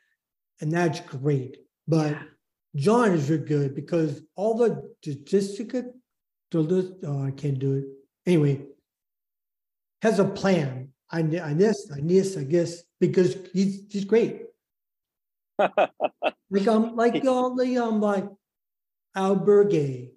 and 0.60 0.72
that's 0.72 1.00
great. 1.00 1.58
But 1.86 2.12
yeah. 2.12 2.22
John 2.76 3.12
is 3.12 3.30
really 3.30 3.44
good 3.44 3.74
because 3.74 4.22
all 4.36 4.54
the 4.54 4.90
statistics 5.02 5.88
oh, 6.54 7.24
I 7.24 7.30
can't 7.32 7.58
do 7.58 7.74
it. 7.74 7.84
Anyway, 8.26 8.62
has 10.02 10.18
a 10.18 10.24
plan. 10.24 10.88
I, 11.10 11.20
I 11.20 11.54
this, 11.54 11.90
I 11.94 12.00
this, 12.00 12.36
I 12.36 12.44
guess, 12.44 12.82
because 13.00 13.36
he's 13.52 13.82
he's 13.90 14.04
great. 14.04 14.42
like 15.58 16.68
um, 16.68 16.96
like 16.96 17.24
all 17.24 17.54
the 17.54 17.78
um, 17.78 18.00
like 18.00 18.26
Albergue, 19.16 20.10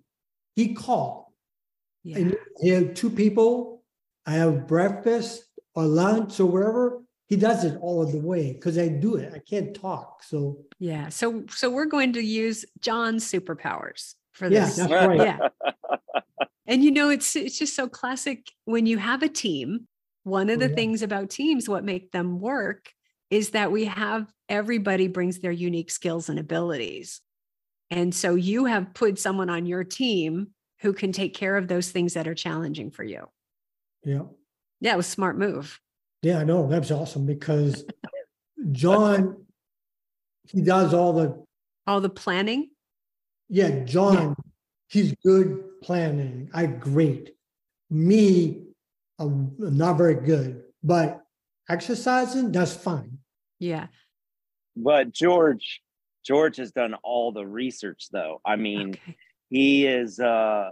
he 0.55 0.73
called, 0.73 1.25
yeah. 2.03 2.17
and 2.17 2.37
he 2.59 2.69
had 2.69 2.95
two 2.95 3.09
people. 3.09 3.83
I 4.25 4.33
have 4.33 4.67
breakfast 4.67 5.45
or 5.73 5.83
lunch 5.85 6.39
or 6.39 6.45
wherever. 6.45 7.01
He 7.31 7.37
does 7.37 7.63
it 7.63 7.77
all 7.79 8.01
of 8.01 8.11
the 8.11 8.19
way 8.19 8.51
because 8.51 8.77
I 8.77 8.89
do 8.89 9.15
it. 9.15 9.31
I 9.33 9.39
can't 9.39 9.73
talk, 9.73 10.21
so 10.21 10.57
yeah. 10.79 11.07
So 11.07 11.45
so 11.49 11.69
we're 11.69 11.85
going 11.85 12.11
to 12.11 12.21
use 12.21 12.65
John's 12.81 13.23
superpowers 13.23 14.15
for 14.33 14.49
this. 14.49 14.77
Yeah, 14.77 14.87
that's 14.87 15.07
right. 15.07 15.17
Yeah. 15.17 15.47
And 16.67 16.83
you 16.83 16.91
know, 16.91 17.09
it's 17.09 17.33
it's 17.37 17.57
just 17.57 17.73
so 17.73 17.87
classic 17.87 18.51
when 18.65 18.85
you 18.85 18.97
have 18.97 19.23
a 19.23 19.29
team. 19.29 19.87
One 20.23 20.49
of 20.49 20.57
oh, 20.57 20.59
the 20.59 20.69
yeah. 20.71 20.75
things 20.75 21.03
about 21.03 21.29
teams, 21.29 21.69
what 21.69 21.85
make 21.85 22.11
them 22.11 22.41
work, 22.41 22.91
is 23.29 23.51
that 23.51 23.71
we 23.71 23.85
have 23.85 24.29
everybody 24.49 25.07
brings 25.07 25.39
their 25.39 25.53
unique 25.53 25.89
skills 25.89 26.27
and 26.27 26.37
abilities. 26.37 27.21
And 27.89 28.13
so 28.13 28.35
you 28.35 28.65
have 28.65 28.93
put 28.93 29.19
someone 29.19 29.49
on 29.49 29.65
your 29.65 29.85
team 29.85 30.47
who 30.81 30.91
can 30.91 31.13
take 31.13 31.33
care 31.33 31.55
of 31.55 31.69
those 31.69 31.91
things 31.91 32.15
that 32.15 32.27
are 32.27 32.35
challenging 32.35 32.91
for 32.91 33.05
you. 33.05 33.25
Yeah. 34.03 34.23
Yeah, 34.81 34.95
it 34.95 34.97
was 34.97 35.07
smart 35.07 35.37
move. 35.37 35.79
Yeah, 36.21 36.39
I 36.39 36.43
know. 36.43 36.67
That's 36.67 36.91
awesome 36.91 37.25
because 37.25 37.83
John, 38.71 39.45
he 40.49 40.61
does 40.61 40.93
all 40.93 41.13
the 41.13 41.43
all 41.87 42.01
the 42.01 42.09
planning. 42.09 42.69
Yeah, 43.49 43.83
John, 43.83 44.13
yeah. 44.13 44.33
he's 44.87 45.13
good 45.25 45.81
planning. 45.81 46.49
I 46.53 46.67
great. 46.67 47.31
Me, 47.89 48.63
I'm 49.19 49.53
not 49.57 49.97
very 49.97 50.15
good, 50.15 50.63
but 50.83 51.21
exercising, 51.69 52.51
that's 52.51 52.73
fine. 52.73 53.17
Yeah. 53.59 53.87
But 54.75 55.11
George, 55.11 55.81
George 56.25 56.57
has 56.57 56.71
done 56.71 56.93
all 57.03 57.31
the 57.31 57.45
research 57.45 58.07
though. 58.11 58.41
I 58.45 58.55
mean, 58.55 58.91
okay. 58.91 59.17
he 59.49 59.87
is 59.87 60.19
uh 60.19 60.69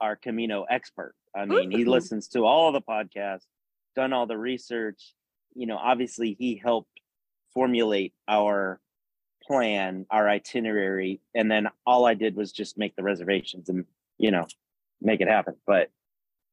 our 0.00 0.16
Camino 0.16 0.64
expert. 0.64 1.14
I 1.34 1.44
mean, 1.44 1.72
Ooh. 1.72 1.76
he 1.76 1.84
listens 1.84 2.28
to 2.28 2.44
all 2.44 2.72
the 2.72 2.80
podcasts, 2.82 3.46
done 3.94 4.12
all 4.12 4.26
the 4.26 4.38
research. 4.38 5.14
You 5.54 5.66
know, 5.66 5.76
obviously 5.76 6.36
he 6.38 6.56
helped 6.56 6.90
formulate 7.54 8.14
our 8.28 8.80
plan, 9.42 10.06
our 10.10 10.28
itinerary, 10.28 11.20
and 11.34 11.50
then 11.50 11.68
all 11.84 12.06
I 12.06 12.14
did 12.14 12.36
was 12.36 12.52
just 12.52 12.78
make 12.78 12.96
the 12.96 13.02
reservations 13.02 13.68
and 13.68 13.84
you 14.22 14.30
know, 14.30 14.46
make 15.02 15.20
it 15.20 15.28
happen. 15.28 15.56
But 15.66 15.90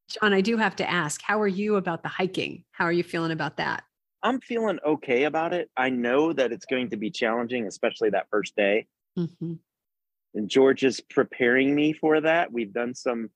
John, 0.08 0.34
I 0.34 0.40
do 0.40 0.56
have 0.56 0.76
to 0.76 0.90
ask, 0.90 1.22
how 1.22 1.40
are 1.40 1.48
you 1.48 1.76
about 1.76 2.02
the 2.02 2.08
hiking? 2.08 2.64
How 2.72 2.84
are 2.84 2.92
you 2.92 3.04
feeling 3.04 3.30
about 3.30 3.56
that? 3.58 3.84
I'm 4.22 4.40
feeling 4.40 4.78
okay 4.84 5.24
about 5.24 5.54
it. 5.54 5.70
I 5.76 5.88
know 5.88 6.32
that 6.32 6.52
it's 6.52 6.66
going 6.66 6.90
to 6.90 6.96
be 6.96 7.10
challenging, 7.10 7.66
especially 7.66 8.10
that 8.10 8.26
first 8.28 8.54
day. 8.56 8.86
Mm-hmm. 9.18 9.54
And 10.34 10.48
George 10.48 10.82
is 10.82 11.00
preparing 11.00 11.74
me 11.74 11.92
for 11.92 12.20
that. 12.20 12.52
We've 12.52 12.72
done 12.72 12.94
some 12.94 13.30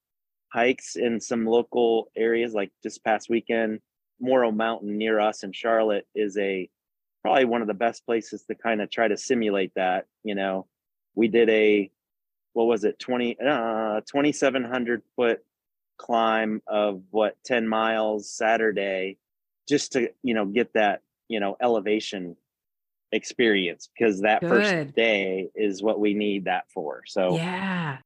hikes 0.52 0.96
in 0.96 1.20
some 1.20 1.46
local 1.46 2.10
areas, 2.16 2.54
like 2.54 2.70
this 2.82 2.98
past 2.98 3.30
weekend. 3.30 3.80
Morrow 4.24 4.50
Mountain 4.50 4.98
near 4.98 5.20
us 5.20 5.42
in 5.42 5.52
Charlotte 5.52 6.06
is 6.14 6.36
a 6.38 6.68
probably 7.22 7.44
one 7.44 7.62
of 7.62 7.68
the 7.68 7.74
best 7.74 8.04
places 8.04 8.42
to 8.44 8.54
kind 8.54 8.82
of 8.82 8.90
try 8.90 9.08
to 9.08 9.16
simulate 9.16 9.72
that. 9.76 10.06
You 10.22 10.34
know, 10.34 10.66
we 11.14 11.28
did 11.28 11.48
a 11.50 11.90
what 12.52 12.64
was 12.64 12.84
it 12.84 12.98
20 12.98 13.36
uh 13.40 14.00
2700 14.00 15.02
foot 15.16 15.44
climb 15.96 16.62
of 16.66 17.02
what 17.10 17.36
10 17.44 17.68
miles 17.68 18.28
saturday 18.28 19.16
just 19.68 19.92
to 19.92 20.10
you 20.22 20.34
know 20.34 20.44
get 20.44 20.72
that 20.72 21.02
you 21.28 21.38
know 21.38 21.56
elevation 21.60 22.36
experience 23.12 23.88
because 23.96 24.20
that 24.22 24.40
Good. 24.40 24.48
first 24.48 24.94
day 24.96 25.50
is 25.54 25.82
what 25.82 26.00
we 26.00 26.14
need 26.14 26.44
that 26.44 26.64
for 26.72 27.02
so 27.06 27.36
yeah 27.36 27.98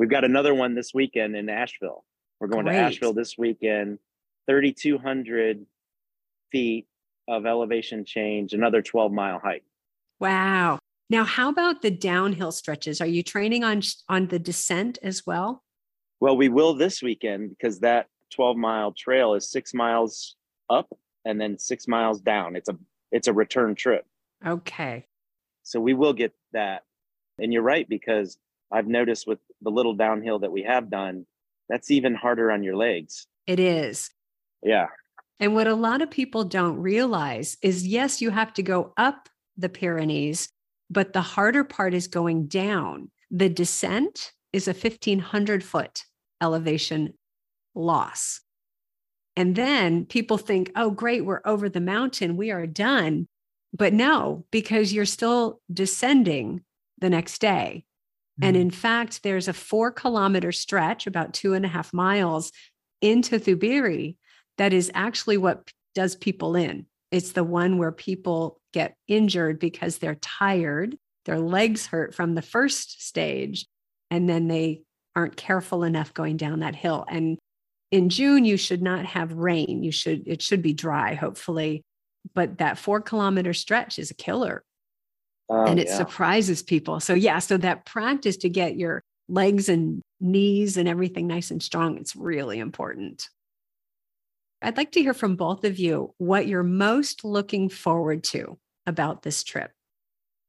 we've 0.00 0.08
got 0.08 0.24
another 0.24 0.54
one 0.54 0.74
this 0.74 0.94
weekend 0.94 1.36
in 1.36 1.50
Asheville. 1.50 2.04
We're 2.40 2.48
going 2.48 2.64
Great. 2.64 2.76
to 2.76 2.80
Asheville 2.80 3.12
this 3.12 3.36
weekend, 3.36 3.98
3,200 4.50 5.64
feet 6.50 6.86
of 7.28 7.46
elevation 7.46 8.04
change, 8.04 8.52
another 8.52 8.82
12 8.82 9.12
mile 9.12 9.38
hike. 9.38 9.62
Wow. 10.18 10.80
Now, 11.08 11.22
how 11.22 11.48
about 11.48 11.82
the 11.82 11.90
downhill 11.92 12.50
stretches? 12.50 13.00
Are 13.00 13.06
you 13.06 13.22
training 13.22 13.62
on 13.62 13.82
on 14.08 14.26
the 14.26 14.40
descent 14.40 14.98
as 15.04 15.24
well? 15.24 15.62
Well, 16.18 16.36
we 16.36 16.48
will 16.48 16.74
this 16.74 17.00
weekend 17.00 17.50
because 17.50 17.78
that 17.80 18.08
12 18.32 18.56
mile 18.56 18.92
trail 18.92 19.34
is 19.34 19.48
six 19.48 19.72
miles 19.72 20.34
up 20.68 20.88
and 21.24 21.40
then 21.40 21.56
six 21.56 21.86
miles 21.86 22.20
down. 22.20 22.56
It's 22.56 22.68
a 22.68 22.76
it's 23.12 23.28
a 23.28 23.32
return 23.32 23.76
trip. 23.76 24.04
Okay. 24.44 25.06
So 25.62 25.80
we 25.80 25.94
will 25.94 26.12
get 26.12 26.32
that. 26.52 26.82
And 27.38 27.52
you're 27.52 27.62
right, 27.62 27.88
because 27.88 28.36
I've 28.72 28.88
noticed 28.88 29.28
with 29.28 29.38
the 29.62 29.70
little 29.70 29.94
downhill 29.94 30.40
that 30.40 30.50
we 30.50 30.64
have 30.64 30.90
done, 30.90 31.24
that's 31.68 31.92
even 31.92 32.16
harder 32.16 32.50
on 32.50 32.64
your 32.64 32.76
legs. 32.76 33.28
It 33.46 33.60
is. 33.60 34.10
Yeah. 34.62 34.86
And 35.38 35.54
what 35.54 35.66
a 35.66 35.74
lot 35.74 36.02
of 36.02 36.10
people 36.10 36.44
don't 36.44 36.78
realize 36.78 37.56
is 37.62 37.86
yes, 37.86 38.20
you 38.20 38.30
have 38.30 38.52
to 38.54 38.62
go 38.62 38.92
up 38.96 39.28
the 39.56 39.68
Pyrenees, 39.68 40.48
but 40.90 41.12
the 41.12 41.22
harder 41.22 41.64
part 41.64 41.94
is 41.94 42.08
going 42.08 42.46
down. 42.46 43.10
The 43.30 43.48
descent 43.48 44.32
is 44.52 44.68
a 44.68 44.72
1500 44.72 45.64
foot 45.64 46.04
elevation 46.42 47.14
loss. 47.74 48.40
And 49.36 49.54
then 49.56 50.04
people 50.06 50.36
think, 50.36 50.72
oh, 50.76 50.90
great, 50.90 51.24
we're 51.24 51.40
over 51.44 51.68
the 51.68 51.80
mountain, 51.80 52.36
we 52.36 52.50
are 52.50 52.66
done. 52.66 53.28
But 53.72 53.92
no, 53.92 54.44
because 54.50 54.92
you're 54.92 55.06
still 55.06 55.60
descending 55.72 56.62
the 56.98 57.08
next 57.08 57.40
day. 57.40 57.84
And 58.42 58.56
Mm. 58.56 58.60
in 58.60 58.70
fact, 58.70 59.22
there's 59.22 59.48
a 59.48 59.52
four 59.52 59.92
kilometer 59.92 60.50
stretch, 60.50 61.06
about 61.06 61.32
two 61.32 61.54
and 61.54 61.64
a 61.64 61.68
half 61.68 61.92
miles 61.92 62.50
into 63.00 63.38
Zubiri, 63.38 64.16
that 64.58 64.72
is 64.72 64.90
actually 64.94 65.36
what 65.36 65.70
does 65.94 66.16
people 66.16 66.56
in. 66.56 66.86
It's 67.10 67.32
the 67.32 67.44
one 67.44 67.78
where 67.78 67.92
people 67.92 68.60
get 68.72 68.94
injured 69.08 69.58
because 69.58 69.98
they're 69.98 70.16
tired, 70.16 70.96
their 71.24 71.40
legs 71.40 71.86
hurt 71.86 72.14
from 72.14 72.34
the 72.34 72.42
first 72.42 73.06
stage, 73.06 73.66
and 74.10 74.28
then 74.28 74.48
they 74.48 74.82
aren't 75.16 75.36
careful 75.36 75.82
enough 75.82 76.14
going 76.14 76.36
down 76.36 76.60
that 76.60 76.76
hill. 76.76 77.04
And 77.08 77.38
in 77.90 78.08
June, 78.08 78.44
you 78.44 78.56
should 78.56 78.82
not 78.82 79.04
have 79.06 79.32
rain. 79.32 79.82
You 79.82 79.90
should, 79.90 80.22
it 80.26 80.40
should 80.40 80.62
be 80.62 80.72
dry, 80.72 81.14
hopefully. 81.14 81.82
But 82.34 82.58
that 82.58 82.78
four 82.78 83.00
kilometer 83.00 83.52
stretch 83.52 83.98
is 83.98 84.10
a 84.10 84.14
killer 84.14 84.62
Oh, 85.50 85.66
and 85.66 85.80
it 85.80 85.88
yeah. 85.88 85.96
surprises 85.96 86.62
people. 86.62 87.00
So 87.00 87.12
yeah, 87.12 87.40
so 87.40 87.56
that 87.56 87.84
practice 87.84 88.36
to 88.38 88.48
get 88.48 88.76
your 88.76 89.02
legs 89.28 89.68
and 89.68 90.00
knees 90.20 90.76
and 90.76 90.88
everything 90.88 91.26
nice 91.26 91.50
and 91.50 91.60
strong, 91.60 91.98
it's 91.98 92.14
really 92.14 92.60
important. 92.60 93.28
I'd 94.62 94.76
like 94.76 94.92
to 94.92 95.02
hear 95.02 95.14
from 95.14 95.36
both 95.36 95.64
of 95.64 95.78
you 95.78 96.14
what 96.18 96.46
you're 96.46 96.62
most 96.62 97.24
looking 97.24 97.68
forward 97.68 98.24
to 98.24 98.58
about 98.86 99.22
this 99.22 99.42
trip. 99.42 99.72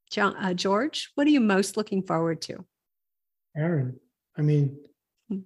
John, 0.09 0.35
uh, 0.35 0.53
George, 0.53 1.11
what 1.15 1.27
are 1.27 1.31
you 1.31 1.39
most 1.39 1.77
looking 1.77 2.03
forward 2.03 2.41
to? 2.43 2.65
Aaron, 3.55 3.99
I 4.37 4.41
mean, 4.41 4.77
Hmm. 5.29 5.39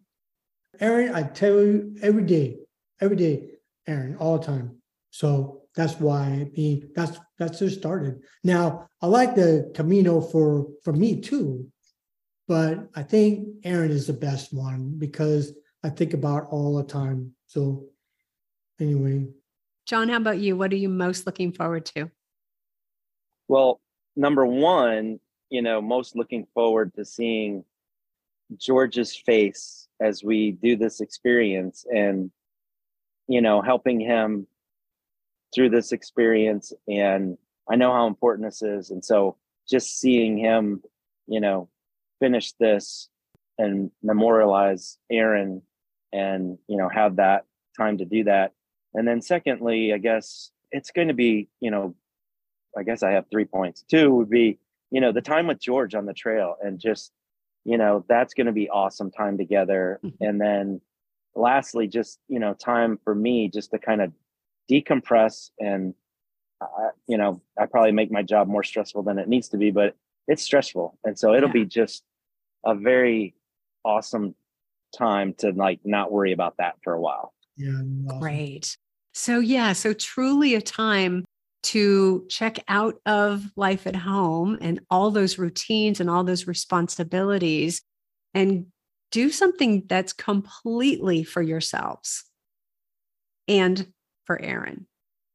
Aaron, 0.80 1.14
I 1.14 1.24
tell 1.24 1.62
you 1.62 1.96
every 2.02 2.24
day, 2.24 2.58
every 3.00 3.16
day, 3.18 3.50
Aaron, 3.88 4.16
all 4.18 4.40
the 4.40 4.46
time. 4.46 4.82
So 5.12 5.62
that's 5.76 6.00
why 6.00 6.24
I 6.24 6.52
mean 6.56 6.90
that's 6.96 7.20
that's 7.38 7.60
just 7.60 7.80
started. 7.80 8.22
Now 8.44 8.88
I 9.02 9.08
like 9.08 9.36
the 9.36 9.72
Camino 9.76 10.22
for 10.22 10.68
for 10.84 10.94
me 10.94 11.22
too, 11.22 11.68
but 12.48 12.90
I 12.96 13.04
think 13.04 13.48
Aaron 13.64 13.92
is 13.92 14.08
the 14.08 14.14
best 14.14 14.54
one 14.54 14.96
because 14.98 15.54
I 15.84 15.90
think 15.90 16.14
about 16.14 16.48
all 16.50 16.76
the 16.78 16.84
time. 16.84 17.32
So 17.48 17.86
anyway, 18.80 19.28
John, 19.86 20.10
how 20.10 20.18
about 20.18 20.40
you? 20.40 20.58
What 20.58 20.74
are 20.74 20.78
you 20.78 20.90
most 20.90 21.26
looking 21.26 21.52
forward 21.52 21.86
to? 21.88 22.10
Well, 23.48 23.80
number 24.16 24.46
one, 24.46 25.20
you 25.50 25.62
know, 25.62 25.82
most 25.82 26.16
looking 26.16 26.48
forward 26.54 26.94
to 26.96 27.06
seeing 27.06 27.64
George's 28.58 29.16
face 29.16 29.88
as 30.02 30.24
we 30.24 30.52
do 30.52 30.76
this 30.76 31.02
experience 31.02 31.86
and, 31.94 32.32
you 33.28 33.42
know, 33.42 33.62
helping 33.62 34.00
him 34.00 34.48
through 35.54 35.70
this 35.70 35.92
experience. 35.92 36.74
And 36.88 37.38
I 37.70 37.76
know 37.76 37.92
how 37.92 38.08
important 38.08 38.48
this 38.48 38.62
is. 38.62 38.90
And 38.90 39.04
so 39.04 39.38
just 39.70 40.00
seeing 40.00 40.38
him, 40.38 40.82
you 41.28 41.40
know, 41.40 41.70
finish 42.20 42.54
this 42.54 43.10
and 43.58 43.92
memorialize 44.04 44.98
Aaron 45.12 45.62
and, 46.12 46.58
you 46.68 46.78
know, 46.78 46.90
have 46.90 47.18
that 47.18 47.46
time 47.78 47.98
to 48.00 48.06
do 48.06 48.24
that. 48.26 48.52
And 48.96 49.08
then 49.08 49.22
secondly, 49.22 49.94
I 49.94 49.98
guess 50.00 50.52
it's 50.72 50.90
going 50.92 51.10
to 51.10 51.14
be, 51.14 51.50
you 51.60 51.70
know, 51.70 51.96
I 52.78 52.84
guess 52.84 53.04
I 53.04 53.12
have 53.12 53.26
three 53.30 53.46
points. 53.46 53.84
Two 53.84 54.14
would 54.16 54.30
be, 54.30 54.60
you 54.92 55.02
know, 55.02 55.12
the 55.12 55.22
time 55.22 55.48
with 55.48 55.60
George 55.60 55.96
on 55.96 56.06
the 56.06 56.14
trail 56.14 56.56
and 56.62 56.80
just, 56.80 57.12
you 57.66 57.78
know, 57.78 58.04
that's 58.10 58.34
going 58.34 58.48
to 58.48 58.54
be 58.54 58.70
awesome 58.70 59.12
time 59.12 59.38
together. 59.38 60.00
Mhm. 60.04 60.14
And 60.22 60.42
then 60.42 60.82
lastly, 61.36 61.88
just, 61.88 62.20
you 62.28 62.40
know, 62.40 62.54
time 62.54 62.98
for 63.04 63.14
me 63.16 63.50
just 63.50 63.72
to 63.72 63.80
kind 63.80 64.02
of 64.02 64.14
decompress 64.72 65.52
and, 65.60 65.94
uh, 66.62 66.90
you 67.08 67.18
know, 67.18 67.42
I 67.60 67.66
probably 67.66 67.92
make 67.92 68.12
my 68.12 68.24
job 68.24 68.48
more 68.48 68.64
stressful 68.64 69.04
than 69.04 69.20
it 69.20 69.28
needs 69.28 69.50
to 69.50 69.58
be, 69.58 69.72
but 69.72 69.96
it's 70.28 70.42
stressful. 70.44 70.98
And 71.04 71.20
so 71.20 71.34
it'll 71.34 71.50
Yeah. 71.50 71.54
be 71.54 71.66
just 71.66 72.04
a 72.66 72.74
very 72.76 73.36
awesome 73.84 74.36
time 74.98 75.34
to 75.36 75.52
like 75.52 75.80
not 75.86 76.12
worry 76.12 76.32
about 76.32 76.58
that 76.58 76.76
for 76.84 76.94
a 76.94 77.02
while. 77.02 77.34
yeah, 77.58 77.70
awesome. 77.72 78.20
Great. 78.20 78.78
So, 79.18 79.40
yeah, 79.40 79.72
so 79.72 79.94
truly 79.94 80.56
a 80.56 80.62
time 80.62 81.24
to 81.64 82.26
check 82.30 82.60
out 82.68 82.96
of 83.06 83.50
life 83.56 83.88
at 83.88 83.96
home 83.96 84.58
and 84.60 84.82
all 84.92 85.10
those 85.10 85.40
routines 85.40 86.02
and 86.02 86.10
all 86.10 86.26
those 86.26 86.48
responsibilities 86.48 87.82
and 88.34 88.68
do 89.12 89.32
something 89.32 89.86
that's 89.88 90.12
completely 90.12 91.24
for 91.24 91.42
yourselves 91.42 92.26
and 93.48 93.88
for 94.26 94.40
Aaron. 94.40 94.86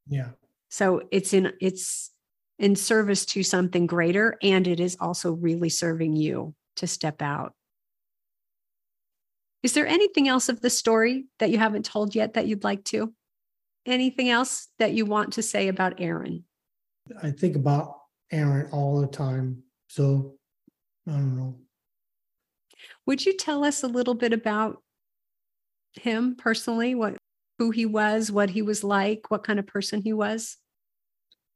Yeah, 0.07 0.29
So 0.69 1.03
it's 1.11 1.33
in 1.33 1.55
it's 1.61 2.11
in 2.59 2.77
service 2.77 3.25
to 3.27 3.43
something 3.43 3.87
greater 3.87 4.37
and 4.43 4.69
it 4.69 4.79
is 4.79 4.99
also 5.01 5.33
really 5.33 5.71
serving 5.71 6.17
you 6.17 6.55
to 6.77 6.87
step 6.87 7.23
out. 7.23 7.55
Is 9.63 9.73
there 9.73 9.87
anything 9.87 10.29
else 10.29 10.51
of 10.51 10.61
the 10.61 10.71
story 10.71 11.25
that 11.39 11.51
you 11.51 11.57
haven't 11.57 11.87
told 11.87 12.15
yet 12.15 12.35
that 12.35 12.47
you'd 12.47 12.65
like 12.65 12.85
to? 12.85 13.15
Anything 13.87 14.29
else 14.29 14.69
that 14.79 14.93
you 14.93 15.07
want 15.07 15.35
to 15.35 15.43
say 15.43 15.69
about 15.69 16.01
Aaron? 16.01 16.45
I 17.23 17.31
think 17.31 17.57
about 17.57 17.97
Aaron 18.31 18.69
all 18.73 19.01
the 19.01 19.07
time. 19.07 19.63
So 19.89 20.35
I 21.09 21.13
don't 21.13 21.37
know. 21.37 21.57
Would 23.07 23.25
you 23.25 23.37
tell 23.37 23.65
us 23.65 23.83
a 23.83 23.89
little 23.89 24.15
bit 24.15 24.33
about 24.33 24.83
him 25.95 26.37
personally? 26.37 26.95
What 26.95 27.17
who 27.61 27.71
he 27.71 27.85
was, 27.85 28.33
what 28.33 28.49
he 28.49 28.63
was 28.63 28.83
like, 28.83 29.31
what 29.31 29.45
kind 29.45 29.59
of 29.59 29.67
person 29.67 30.01
he 30.01 30.15
was? 30.15 30.57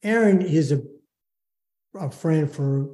Aaron 0.02 0.42
is 0.42 0.70
a, 0.70 0.82
a 1.98 2.10
friend 2.10 2.50
for 2.50 2.90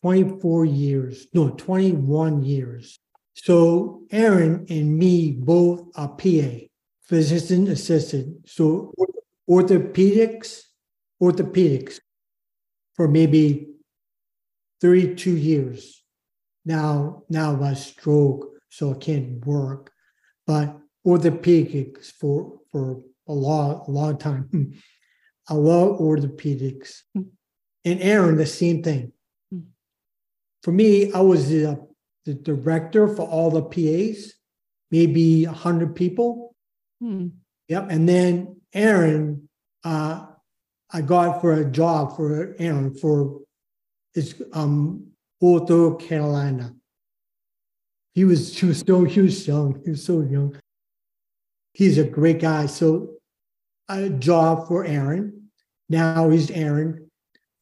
24 0.00 0.64
years, 0.64 1.26
no, 1.34 1.50
21 1.50 2.42
years. 2.42 2.98
So 3.34 4.02
Aaron 4.10 4.64
and 4.70 4.96
me 4.96 5.32
both 5.32 5.88
are 5.94 6.08
PA, 6.08 6.66
physician 7.06 7.68
assistant. 7.68 8.48
So 8.48 8.92
orthopedics, 9.48 10.62
orthopedics 11.22 12.00
for 12.94 13.08
maybe 13.08 13.68
32 14.80 15.36
years. 15.36 16.02
Now, 16.64 17.22
now 17.28 17.62
I 17.62 17.74
stroke, 17.74 18.48
so 18.70 18.92
I 18.92 18.98
can't 18.98 19.44
work, 19.46 19.92
but 20.46 20.76
orthopedics 21.06 22.10
for, 22.12 22.58
for 22.70 23.00
a 23.28 23.32
long, 23.32 23.84
a 23.86 23.90
long 23.90 24.18
time. 24.18 24.48
I 25.48 25.54
love 25.54 26.00
orthopedics. 26.00 27.02
Mm. 27.16 27.28
And 27.84 28.02
Aaron, 28.02 28.36
the 28.36 28.46
same 28.46 28.82
thing. 28.82 29.12
Mm. 29.54 29.66
For 30.62 30.72
me, 30.72 31.12
I 31.12 31.20
was 31.20 31.48
the, 31.48 31.86
the 32.24 32.34
director 32.34 33.06
for 33.06 33.22
all 33.22 33.50
the 33.50 33.62
PAs, 33.62 34.32
maybe 34.90 35.46
100 35.46 35.94
people. 35.94 36.55
Hmm. 37.00 37.28
Yep. 37.68 37.86
And 37.90 38.08
then 38.08 38.60
Aaron, 38.72 39.48
uh, 39.84 40.26
I 40.90 41.00
got 41.00 41.40
for 41.40 41.52
a 41.52 41.64
job 41.64 42.16
for 42.16 42.54
Aaron 42.58 42.94
for 42.94 43.40
it's 44.14 44.34
um 44.52 45.08
Ortho 45.42 46.00
Carolina. 46.00 46.74
He 48.14 48.24
was 48.24 48.58
he 48.58 48.66
was 48.66 48.80
so 48.80 49.04
he 49.04 49.20
was 49.20 49.46
young. 49.46 49.80
He 49.84 49.90
was 49.90 50.04
so 50.04 50.22
young. 50.22 50.56
He's 51.74 51.98
a 51.98 52.04
great 52.04 52.40
guy. 52.40 52.66
So 52.66 53.16
a 53.88 54.08
job 54.08 54.68
for 54.68 54.84
Aaron. 54.84 55.50
Now 55.88 56.30
he's 56.30 56.50
Aaron 56.50 57.10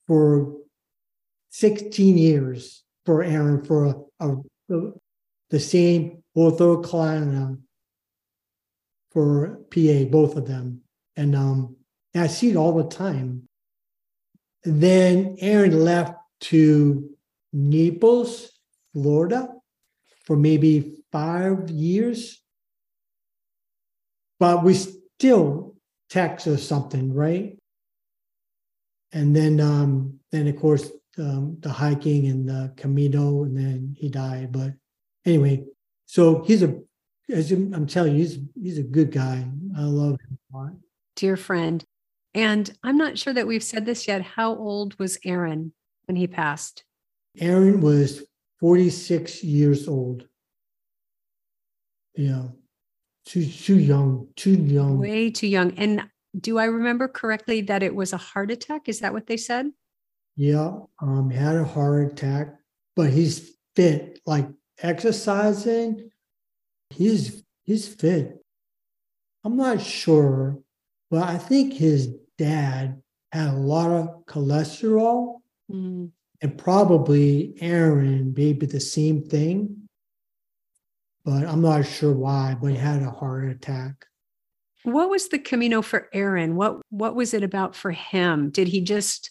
for 0.07 0.55
16 1.51 2.17
years 2.17 2.85
for 3.05 3.23
Aaron 3.23 3.65
for 3.65 3.87
a, 4.21 4.29
a, 4.29 4.37
the 5.51 5.61
same 5.61 6.23
orthoclinum 6.37 7.64
for 9.15 9.61
PA, 9.71 10.05
both 10.11 10.37
of 10.37 10.47
them. 10.47 10.83
And 11.17 11.35
um, 11.35 11.77
I 12.15 12.27
see 12.27 12.51
it 12.51 12.57
all 12.57 12.75
the 12.75 12.89
time. 12.89 13.49
then 14.65 15.37
Aaron 15.41 15.85
left 15.85 16.15
to 16.41 17.11
Naples, 17.53 18.51
Florida 18.93 19.49
for 20.25 20.37
maybe 20.37 21.05
five 21.13 21.71
years. 21.71 22.43
But 24.41 24.65
we 24.65 24.75
still 24.75 25.77
text 26.11 26.47
or 26.47 26.57
something, 26.57 27.15
right? 27.15 27.57
And 29.13 29.35
then, 29.35 29.61
um, 29.61 30.19
then 30.33 30.49
of 30.49 30.57
course, 30.57 30.91
um, 31.19 31.59
the 31.61 31.71
hiking 31.71 32.27
and 32.27 32.49
the 32.49 32.73
Camino, 32.77 33.45
and 33.45 33.57
then 33.57 33.95
he 33.97 34.09
died. 34.09 34.51
But 34.51 34.73
anyway, 35.25 35.65
so 36.07 36.43
he's 36.43 36.63
a, 36.63 36.81
as 37.31 37.51
I'm 37.53 37.87
telling 37.87 38.15
you, 38.15 38.19
he's 38.19 38.39
he's 38.61 38.79
a 38.79 38.83
good 38.83 39.11
guy. 39.11 39.47
I 39.77 39.83
love 39.83 40.13
him 40.21 40.39
a 40.53 40.57
lot. 40.57 40.73
Dear 41.17 41.37
friend, 41.37 41.85
and 42.35 42.73
I'm 42.83 42.97
not 42.97 43.19
sure 43.19 43.33
that 43.33 43.47
we've 43.47 43.63
said 43.63 43.87
this 43.87 44.07
yet. 44.07 44.23
How 44.23 44.55
old 44.55 44.99
was 44.99 45.19
Aaron 45.25 45.73
when 46.07 46.17
he 46.17 46.27
passed? 46.27 46.85
Aaron 47.39 47.81
was 47.81 48.23
46 48.61 49.43
years 49.43 49.89
old. 49.89 50.27
Yeah, 52.17 52.49
too 53.27 53.47
too 53.47 53.79
young, 53.79 54.29
too 54.37 54.55
young. 54.55 54.99
Way 54.99 55.31
too 55.31 55.49
young. 55.49 55.73
And 55.79 56.05
do 56.39 56.59
I 56.59 56.65
remember 56.65 57.09
correctly 57.09 57.63
that 57.63 57.83
it 57.83 57.95
was 57.95 58.13
a 58.13 58.19
heart 58.19 58.51
attack? 58.51 58.89
Is 58.89 59.01
that 59.01 59.13
what 59.13 59.27
they 59.27 59.37
said? 59.37 59.71
Yeah, 60.37 60.79
um, 61.01 61.31
had 61.31 61.57
a 61.57 61.65
heart 61.65 62.13
attack, 62.13 62.55
but 62.97 63.11
he's 63.11 63.57
fit, 63.77 64.21
like 64.27 64.49
exercising. 64.83 66.11
He's 66.95 67.43
he's 67.65 67.89
fit. 67.89 68.41
I'm 69.45 69.57
not 69.57 69.81
sure, 69.81 70.59
but 71.11 71.25
I 71.25 71.37
think 71.39 71.75
his 71.75 72.09
dad 72.39 73.03
had 73.33 73.49
a 73.51 73.57
lot 73.57 73.91
of 73.91 74.25
cholesterol, 74.27 75.41
Mm. 75.71 76.11
and 76.43 76.59
probably 76.59 77.57
Aaron 77.61 78.35
maybe 78.37 78.67
the 78.67 78.81
same 78.81 79.23
thing. 79.23 79.89
But 81.25 81.47
I'm 81.47 81.63
not 81.63 81.87
sure 81.87 82.13
why, 82.13 82.55
but 82.61 82.73
he 82.73 82.77
had 82.77 83.03
a 83.03 83.11
heart 83.11 83.49
attack. 83.49 84.07
What 84.83 85.09
was 85.09 85.29
the 85.29 85.39
Camino 85.39 85.81
for 85.81 86.09
Aaron? 86.13 86.55
What 86.57 86.83
what 86.91 87.15
was 87.17 87.33
it 87.35 87.43
about 87.43 87.75
for 87.75 87.91
him? 87.93 88.51
Did 88.51 88.69
he 88.69 88.83
just 88.83 89.31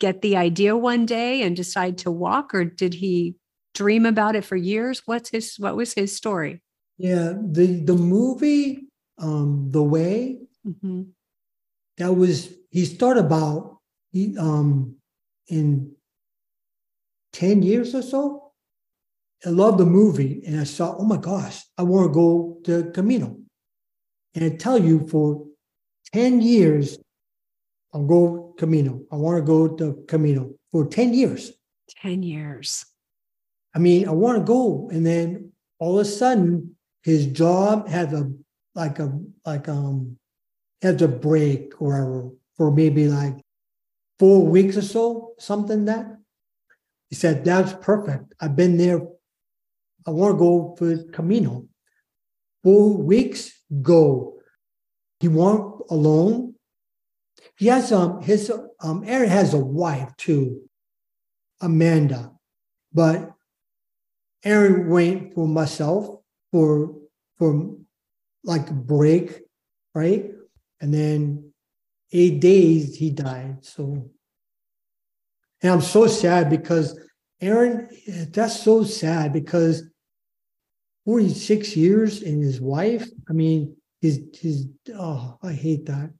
get 0.00 0.20
the 0.20 0.36
idea 0.36 0.76
one 0.76 1.06
day 1.06 1.42
and 1.42 1.54
decide 1.56 1.98
to 1.98 2.10
walk, 2.10 2.52
or 2.52 2.64
did 2.64 2.94
he 2.94 3.36
dream 3.74 4.06
about 4.06 4.36
it 4.36 4.44
for 4.44 4.56
years? 4.56 5.02
What's 5.06 5.30
his 5.30 5.56
what 5.58 5.76
was 5.76 5.92
his 5.94 6.16
story? 6.16 6.62
Yeah, 6.98 7.34
the 7.42 7.82
the 7.84 7.94
movie, 7.96 8.88
um, 9.18 9.70
The 9.70 9.82
Way, 9.82 10.40
Mhm. 10.66 11.08
that 11.98 12.12
was 12.14 12.54
he 12.70 12.84
started 12.84 13.24
about 13.26 13.78
he 14.12 14.36
um 14.38 14.96
in 15.48 15.92
10 17.32 17.62
years 17.62 17.94
or 17.94 18.02
so. 18.02 18.52
I 19.44 19.50
love 19.50 19.76
the 19.76 19.84
movie 19.86 20.42
and 20.46 20.58
I 20.58 20.64
saw, 20.64 20.96
oh 20.96 21.04
my 21.04 21.18
gosh, 21.18 21.62
I 21.76 21.82
want 21.82 22.08
to 22.08 22.14
go 22.14 22.60
to 22.64 22.90
Camino. 22.92 23.36
And 24.34 24.44
I 24.44 24.56
tell 24.56 24.78
you, 24.78 25.06
for 25.08 25.46
10 26.12 26.40
years, 26.40 26.98
I'll 27.92 28.06
go 28.06 28.54
Camino. 28.56 29.02
I 29.12 29.16
want 29.16 29.36
to 29.38 29.42
go 29.44 29.68
to 29.76 30.04
Camino 30.08 30.54
for 30.72 30.86
10 30.86 31.12
years. 31.12 31.52
10 31.88 32.22
years. 32.22 32.86
I 33.74 33.78
mean, 33.78 34.08
I 34.08 34.12
want 34.12 34.38
to 34.38 34.44
go. 34.44 34.88
And 34.92 35.04
then 35.04 35.52
all 35.78 35.98
of 35.98 36.06
a 36.06 36.08
sudden, 36.08 36.76
his 37.02 37.26
job 37.26 37.88
had 37.88 38.12
a 38.12 38.32
like 38.74 38.98
a 38.98 39.18
like 39.44 39.68
um 39.68 40.18
had 40.82 41.00
a 41.02 41.08
break 41.08 41.80
or 41.80 42.32
for 42.56 42.70
maybe 42.70 43.08
like 43.08 43.36
four 44.18 44.46
weeks 44.46 44.76
or 44.76 44.82
so, 44.82 45.34
something 45.38 45.86
that 45.86 46.06
he 47.10 47.16
said, 47.16 47.44
That's 47.44 47.72
perfect. 47.74 48.34
I've 48.40 48.56
been 48.56 48.76
there. 48.76 49.00
I 50.06 50.10
want 50.10 50.34
to 50.34 50.38
go 50.38 50.74
for 50.76 51.10
Camino. 51.12 51.66
Four 52.62 52.96
weeks, 52.96 53.52
go. 53.82 54.38
He 55.20 55.28
want 55.28 55.82
alone. 55.90 56.54
He 57.56 57.66
has 57.66 57.92
um 57.92 58.20
his 58.22 58.50
um 58.80 59.04
Aaron 59.06 59.28
has 59.28 59.54
a 59.54 59.58
wife 59.58 60.16
too, 60.16 60.62
Amanda, 61.60 62.32
but 62.92 63.32
Aaron 64.44 64.88
went 64.88 65.34
for 65.34 65.48
myself 65.48 66.20
for 66.52 66.94
for 67.38 67.76
like 68.44 68.70
a 68.70 68.74
break, 68.74 69.40
right? 69.94 70.30
And 70.80 70.92
then 70.92 71.52
eight 72.12 72.40
days 72.40 72.96
he 72.96 73.10
died. 73.10 73.64
So 73.64 74.10
and 75.62 75.72
I'm 75.72 75.80
so 75.80 76.06
sad 76.06 76.50
because 76.50 76.98
Aaron, 77.40 77.88
that's 78.30 78.62
so 78.62 78.84
sad 78.84 79.32
because 79.32 79.82
46 81.06 81.76
years 81.76 82.22
and 82.22 82.42
his 82.42 82.60
wife, 82.60 83.08
I 83.28 83.32
mean, 83.32 83.76
his 84.00 84.20
his 84.34 84.68
oh, 84.94 85.38
I 85.42 85.52
hate 85.52 85.86
that. 85.86 86.10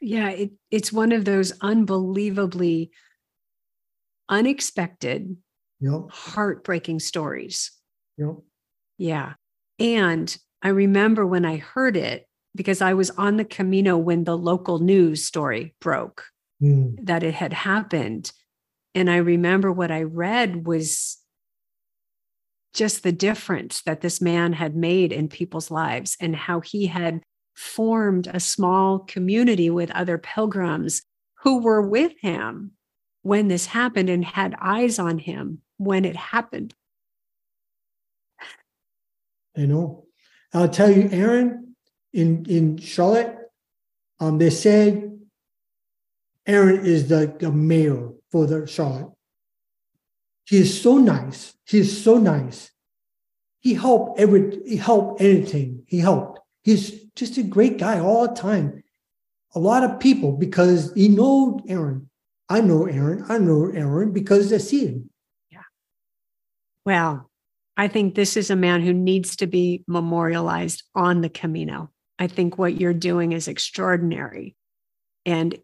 Yeah, 0.00 0.30
it, 0.30 0.52
it's 0.70 0.92
one 0.92 1.12
of 1.12 1.24
those 1.24 1.52
unbelievably 1.60 2.90
unexpected, 4.28 5.36
Yep, 5.80 6.10
heartbreaking 6.10 7.00
stories. 7.00 7.72
yep. 8.16 8.36
Yeah. 8.98 9.34
And 9.78 10.36
I 10.62 10.68
remember 10.68 11.26
when 11.26 11.44
I 11.44 11.56
heard 11.56 11.96
it, 11.96 12.26
because 12.54 12.82
I 12.82 12.94
was 12.94 13.10
on 13.10 13.36
the 13.36 13.44
Camino 13.44 13.96
when 13.96 14.24
the 14.24 14.36
local 14.36 14.78
news 14.78 15.24
story 15.24 15.74
broke 15.80 16.24
Mm, 16.62 16.96
that 17.06 17.22
it 17.22 17.32
had 17.32 17.54
happened. 17.54 18.32
And 18.94 19.08
I 19.08 19.16
remember 19.16 19.72
what 19.72 19.90
I 19.90 20.02
read 20.02 20.66
was 20.66 21.16
just 22.74 23.02
the 23.02 23.12
difference 23.12 23.82
that 23.82 24.02
this 24.02 24.20
man 24.20 24.52
had 24.52 24.76
made 24.76 25.12
in 25.12 25.28
people's 25.28 25.70
lives 25.70 26.16
and 26.20 26.36
how 26.36 26.60
he 26.60 26.86
had 26.86 27.22
formed 27.54 28.26
a 28.26 28.40
small 28.40 28.98
community 28.98 29.70
with 29.70 29.90
other 29.92 30.18
pilgrims 30.18 31.02
who 31.42 31.62
were 31.62 31.80
with 31.80 32.12
him 32.20 32.72
when 33.22 33.48
this 33.48 33.66
happened 33.66 34.08
and 34.08 34.24
had 34.24 34.54
eyes 34.60 34.98
on 34.98 35.18
him 35.18 35.60
when 35.76 36.04
it 36.04 36.16
happened. 36.16 36.74
I 39.56 39.66
know. 39.66 40.04
I'll 40.52 40.68
tell 40.68 40.90
you, 40.90 41.08
Aaron, 41.12 41.76
in 42.12 42.46
in 42.46 42.78
Charlotte, 42.78 43.36
um, 44.18 44.38
they 44.38 44.50
said 44.50 45.18
Aaron 46.46 46.84
is 46.84 47.08
the, 47.08 47.34
the 47.38 47.50
mayor 47.50 48.10
for 48.30 48.46
the 48.46 48.66
Charlotte. 48.66 49.12
He 50.44 50.58
is 50.58 50.82
so 50.82 50.98
nice. 50.98 51.54
He 51.64 51.78
is 51.78 52.02
so 52.02 52.18
nice. 52.18 52.70
He 53.60 53.74
helped 53.74 54.18
every 54.18 54.60
he 54.66 54.76
helped 54.76 55.20
anything. 55.20 55.84
He 55.86 55.98
helped. 55.98 56.40
He's 56.62 57.04
just 57.14 57.38
a 57.38 57.42
great 57.42 57.78
guy 57.78 58.00
all 58.00 58.26
the 58.26 58.34
time. 58.34 58.82
A 59.54 59.58
lot 59.58 59.84
of 59.84 60.00
people 60.00 60.32
because 60.32 60.92
he 60.94 61.08
know 61.08 61.60
Aaron. 61.68 62.09
I 62.50 62.60
know 62.60 62.86
Aaron. 62.86 63.24
I 63.28 63.38
know 63.38 63.70
Aaron 63.72 64.12
because 64.12 64.52
I 64.52 64.58
see 64.58 64.86
him. 64.86 65.10
Yeah. 65.50 65.62
Well, 66.84 67.30
I 67.76 67.86
think 67.86 68.14
this 68.14 68.36
is 68.36 68.50
a 68.50 68.56
man 68.56 68.82
who 68.82 68.92
needs 68.92 69.36
to 69.36 69.46
be 69.46 69.84
memorialized 69.86 70.82
on 70.94 71.20
the 71.20 71.28
Camino. 71.28 71.90
I 72.18 72.26
think 72.26 72.58
what 72.58 72.78
you're 72.78 72.92
doing 72.92 73.30
is 73.32 73.46
extraordinary. 73.46 74.56
And 75.24 75.56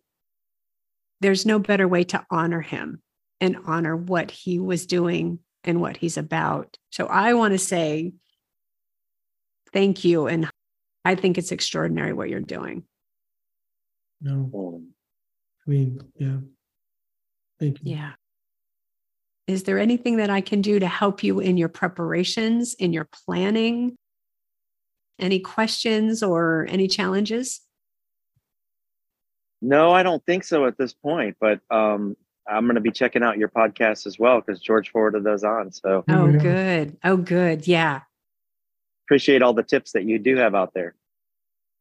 there's 1.21 1.45
no 1.45 1.59
better 1.59 1.89
way 1.89 2.05
to 2.05 2.25
honor 2.31 2.61
him 2.61 3.03
and 3.41 3.59
honor 3.67 3.97
what 3.97 4.31
he 4.31 4.61
was 4.61 4.87
doing 4.87 5.41
and 5.65 5.81
what 5.81 5.97
he's 5.97 6.17
about. 6.17 6.79
So 6.91 7.07
I 7.07 7.35
want 7.35 7.53
to 7.53 7.59
say 7.59 8.13
thank 9.73 10.05
you. 10.05 10.29
And 10.29 10.49
I 11.05 11.17
think 11.17 11.37
it's 11.37 11.53
extraordinary 11.53 12.13
what 12.13 12.31
you're 12.31 12.41
doing. 12.41 12.85
No, 14.21 14.81
I 15.67 15.71
mean, 15.71 16.01
yeah. 16.17 16.39
Thank 17.59 17.79
you. 17.83 17.93
Yeah. 17.97 18.13
Is 19.47 19.63
there 19.63 19.79
anything 19.79 20.17
that 20.17 20.29
I 20.31 20.41
can 20.41 20.61
do 20.61 20.79
to 20.79 20.87
help 20.89 21.23
you 21.23 21.39
in 21.41 21.57
your 21.57 21.69
preparations, 21.69 22.75
in 22.75 22.93
your 22.93 23.09
planning? 23.27 23.97
Any 25.19 25.39
questions 25.41 26.23
or 26.23 26.67
any 26.69 26.89
challenges? 26.89 27.61
No, 29.63 29.93
I 29.93 30.03
don't 30.03 30.25
think 30.27 30.45
so 30.45 30.67
at 30.67 30.77
this 30.77 30.93
point, 30.93 31.37
but 31.41 31.61
um, 31.71 32.17
I'm 32.47 32.65
going 32.65 32.75
to 32.75 32.81
be 32.81 32.91
checking 32.91 33.23
out 33.23 33.39
your 33.39 33.49
podcast 33.49 34.07
as 34.07 34.19
well 34.19 34.41
because 34.41 34.61
George 34.61 34.91
forwarded 34.91 35.25
those 35.25 35.45
on. 35.45 35.73
So 35.73 36.05
Oh, 36.09 36.29
Yeah. 36.29 36.39
good. 36.39 36.97
Oh, 37.05 37.17
good. 37.17 37.67
Yeah. 37.67 38.01
appreciate 39.07 39.41
all 39.41 39.55
the 39.55 39.63
tips 39.63 39.93
that 39.93 40.03
you 40.05 40.19
do 40.19 40.37
have 40.37 40.55
out 40.57 40.75
there. 40.75 40.95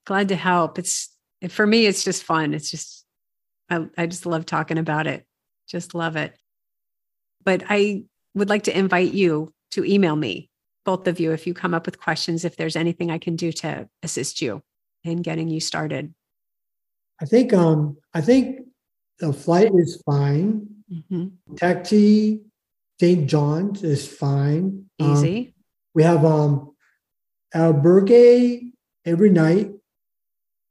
Glad 0.06 0.30
to 0.30 0.36
help. 0.36 0.78
It's 0.78 1.10
for 1.50 1.66
me, 1.66 1.86
it's 1.88 2.04
just 2.04 2.24
fun. 2.24 2.54
It's 2.54 2.70
just, 2.72 3.04
I, 3.70 3.88
I 3.98 4.06
just 4.06 4.26
love 4.28 4.46
talking 4.46 4.78
about 4.78 5.08
it. 5.08 5.26
Just 5.68 5.96
love 5.96 6.16
it. 6.16 6.38
But 7.44 7.64
I 7.70 8.06
would 8.34 8.50
like 8.50 8.64
to 8.64 8.78
invite 8.78 9.14
you 9.14 9.54
to 9.72 9.84
email 9.86 10.16
me 10.16 10.50
both 10.86 11.08
of 11.08 11.20
you 11.20 11.32
if 11.32 11.48
you 11.48 11.54
come 11.54 11.74
up 11.74 11.86
with 11.86 12.00
questions, 12.00 12.46
if 12.46 12.56
there's 12.56 12.76
anything 12.76 13.10
I 13.12 13.18
can 13.18 13.36
do 13.36 13.52
to 13.52 13.90
assist 14.04 14.42
you 14.42 14.62
in 15.04 15.22
getting 15.22 15.50
you 15.50 15.60
started. 15.60 16.14
I 17.22 17.26
think 17.26 17.54
um 17.54 17.98
I 18.14 18.22
think 18.22 18.62
the 19.20 19.34
flight 19.34 19.72
is 19.76 20.02
fine. 20.06 20.68
Mm-hmm. 20.92 21.56
Taxi 21.56 22.42
St. 23.00 23.28
John's 23.28 23.84
is 23.84 24.08
fine. 24.08 24.86
Um, 25.00 25.12
Easy. 25.14 25.56
we 25.94 26.04
have 26.04 26.24
um 26.24 26.76
albergue 27.54 28.72
every 29.06 29.30
night, 29.30 29.72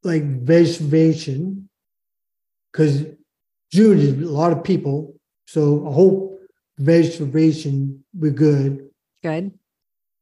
like 0.02 0.22
reservation, 0.42 1.68
because 2.70 3.04
June 3.74 3.98
is 3.98 4.12
a 4.12 4.30
lot 4.30 4.52
of 4.52 4.62
people. 4.62 5.16
So 5.48 5.88
I 5.88 5.92
hope 5.92 6.38
reservation 6.78 8.04
we're 8.14 8.30
good. 8.30 8.88
Good. 9.20 9.50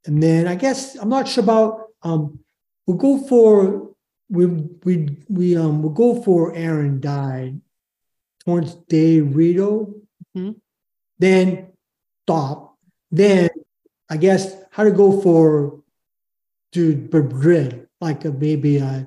And 0.06 0.22
then 0.22 0.48
I 0.48 0.54
guess 0.54 0.96
I'm 0.96 1.10
not 1.10 1.28
sure 1.28 1.44
about 1.44 1.88
um 2.02 2.40
we'll 2.86 2.96
go 2.96 3.18
for 3.28 3.90
we 4.30 4.46
we 4.86 5.16
we 5.28 5.56
um 5.56 5.82
we'll 5.82 5.92
go 5.92 6.22
for 6.22 6.54
Aaron 6.56 6.98
died 7.00 7.60
Torrance 8.44 8.74
de 8.88 9.20
Rito. 9.20 9.94
Mhm. 10.34 10.56
Then 11.18 11.72
stop. 12.24 12.78
Then 13.10 13.50
I 14.08 14.16
guess 14.16 14.56
how 14.70 14.84
to 14.84 14.90
go 14.90 15.20
for 15.20 15.82
to 16.72 17.08
Madrid, 17.12 17.86
like 18.00 18.24
a, 18.24 18.32
maybe 18.32 18.78
a 18.78 19.06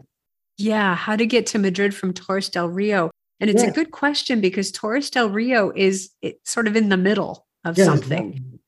Yeah. 0.57 0.93
How 0.93 1.15
to 1.15 1.25
get 1.25 1.47
to 1.47 1.57
Madrid 1.57 1.95
from 1.95 2.13
Torres 2.13 2.49
del 2.49 2.69
Rio. 2.69 3.09
And 3.39 3.49
it's 3.49 3.63
Yeah. 3.63 3.69
a 3.69 3.73
good 3.73 3.91
question 3.91 4.39
because 4.41 4.71
Torres 4.71 5.09
del 5.09 5.29
Rio 5.29 5.71
is 5.75 6.11
it's 6.21 6.49
sort 6.51 6.67
of 6.67 6.75
in 6.75 6.89
the 6.89 6.97
middle 6.97 7.45
of 7.65 7.77
yeah, 7.77 7.85
something. 7.85 8.59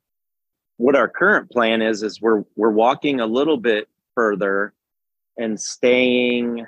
what 0.78 0.96
our 0.96 1.08
current 1.08 1.50
plan 1.50 1.82
is 1.82 2.04
is 2.04 2.22
we're 2.22 2.44
we're 2.56 2.72
walking 2.72 3.20
a 3.20 3.26
little 3.26 3.58
bit 3.58 3.88
further 4.16 4.74
and 5.38 5.60
staying 5.60 6.66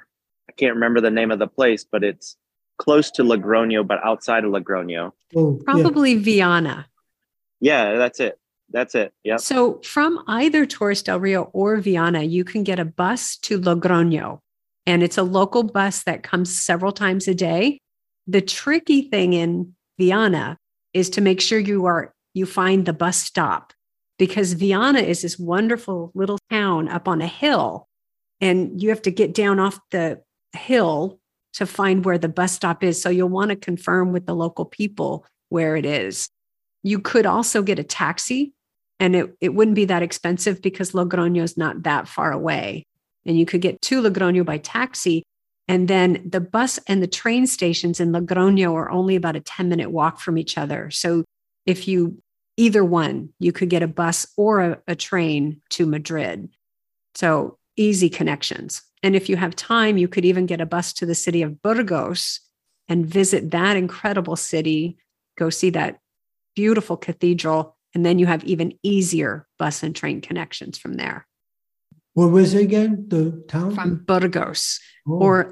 i 0.47 0.51
can't 0.53 0.73
remember 0.75 1.01
the 1.01 1.09
name 1.11 1.29
of 1.31 1.39
the 1.39 1.47
place 1.47 1.83
but 1.83 2.03
it's 2.03 2.37
close 2.77 3.09
to 3.11 3.23
Logroño 3.23 3.85
but 3.85 3.99
outside 4.03 4.43
of 4.45 4.51
Logroño 4.51 5.11
Oh, 5.35 5.57
yeah. 5.57 5.63
Probably 5.65 6.15
Viana. 6.15 6.87
yeah 7.59 7.97
that's 7.97 8.19
it 8.19 8.39
that's 8.71 8.93
it 8.95 9.11
yep 9.23 9.39
So 9.39 9.79
from 9.83 10.23
either 10.27 10.65
Torres 10.65 11.01
del 11.03 11.19
Rio 11.19 11.49
or 11.53 11.77
Viana, 11.77 12.21
you 12.23 12.43
can 12.43 12.63
get 12.63 12.79
a 12.79 12.85
bus 12.85 13.35
to 13.37 13.59
Logroño. 13.59 14.39
And 14.85 15.01
it's 15.03 15.17
a 15.17 15.23
local 15.23 15.63
bus 15.63 16.03
that 16.03 16.21
comes 16.23 16.55
several 16.55 16.91
times 16.91 17.27
a 17.27 17.33
day. 17.35 17.79
The 18.29 18.41
tricky 18.41 19.01
thing 19.01 19.33
in 19.33 19.73
Viana 19.97 20.59
is 20.93 21.09
to 21.11 21.21
make 21.21 21.41
sure 21.41 21.57
you 21.57 21.85
are 21.85 22.13
you 22.35 22.45
find 22.45 22.85
the 22.85 22.93
bus 22.93 23.17
stop 23.17 23.73
because 24.19 24.53
Viana 24.53 24.99
is 24.99 25.23
this 25.23 25.39
wonderful 25.39 26.11
little 26.13 26.37
town 26.51 26.89
up 26.89 27.07
on 27.07 27.21
a 27.21 27.27
hill 27.27 27.87
and 28.39 28.79
you 28.79 28.89
have 28.89 29.01
to 29.01 29.11
get 29.11 29.33
down 29.33 29.59
off 29.59 29.79
the 29.89 30.21
hill 30.53 31.19
to 31.53 31.65
find 31.65 32.05
where 32.05 32.19
the 32.19 32.29
bus 32.29 32.53
stop 32.53 32.83
is. 32.83 33.01
So 33.01 33.09
you'll 33.09 33.29
want 33.29 33.49
to 33.49 33.55
confirm 33.55 34.13
with 34.13 34.27
the 34.27 34.35
local 34.35 34.65
people 34.65 35.25
where 35.49 35.75
it 35.75 35.85
is. 35.85 36.29
You 36.83 36.99
could 36.99 37.25
also 37.25 37.63
get 37.63 37.79
a 37.79 37.83
taxi 37.83 38.53
and 38.99 39.15
it, 39.15 39.35
it 39.41 39.55
wouldn't 39.55 39.73
be 39.73 39.85
that 39.85 40.03
expensive 40.03 40.61
because 40.61 40.91
Logroño 40.91 41.41
is 41.41 41.57
not 41.57 41.81
that 41.81 42.07
far 42.07 42.31
away. 42.31 42.85
And 43.25 43.39
you 43.39 43.47
could 43.47 43.61
get 43.61 43.81
to 43.83 44.03
Logroño 44.03 44.45
by 44.45 44.59
taxi. 44.59 45.23
And 45.69 45.87
then 45.87 46.27
the 46.27 46.41
bus 46.41 46.79
and 46.87 47.01
the 47.01 47.07
train 47.07 47.45
stations 47.45 47.99
in 47.99 48.11
Logroño 48.11 48.73
are 48.73 48.89
only 48.89 49.15
about 49.15 49.35
a 49.35 49.39
10 49.39 49.69
minute 49.69 49.91
walk 49.91 50.19
from 50.19 50.37
each 50.39 50.57
other. 50.57 50.89
So 50.89 51.23
if 51.67 51.87
you 51.87 52.21
either 52.57 52.83
one, 52.83 53.29
you 53.39 53.51
could 53.51 53.69
get 53.69 53.83
a 53.83 53.87
bus 53.87 54.25
or 54.35 54.61
a, 54.61 54.81
a 54.87 54.95
train 54.95 55.61
to 55.69 55.85
Madrid. 55.85 56.49
So 57.13 57.59
easy 57.77 58.09
connections. 58.09 58.81
And 59.03 59.15
if 59.15 59.29
you 59.29 59.37
have 59.37 59.55
time, 59.55 59.97
you 59.99 60.07
could 60.07 60.25
even 60.25 60.47
get 60.47 60.59
a 60.59 60.65
bus 60.65 60.91
to 60.93 61.05
the 61.05 61.15
city 61.15 61.43
of 61.43 61.61
Burgos 61.61 62.39
and 62.89 63.05
visit 63.05 63.51
that 63.51 63.77
incredible 63.77 64.35
city, 64.35 64.97
go 65.37 65.51
see 65.51 65.69
that 65.69 65.99
beautiful 66.55 66.97
cathedral. 66.97 67.77
And 67.93 68.03
then 68.03 68.17
you 68.17 68.25
have 68.25 68.43
even 68.43 68.73
easier 68.81 69.47
bus 69.59 69.83
and 69.83 69.95
train 69.95 70.19
connections 70.19 70.79
from 70.79 70.95
there, 70.95 71.27
What 72.15 72.31
was 72.31 72.55
it 72.55 72.63
again? 72.63 73.05
The 73.07 73.43
town? 73.47 73.75
from 73.75 74.03
Burgos 74.03 74.79
oh, 75.07 75.19
or 75.19 75.51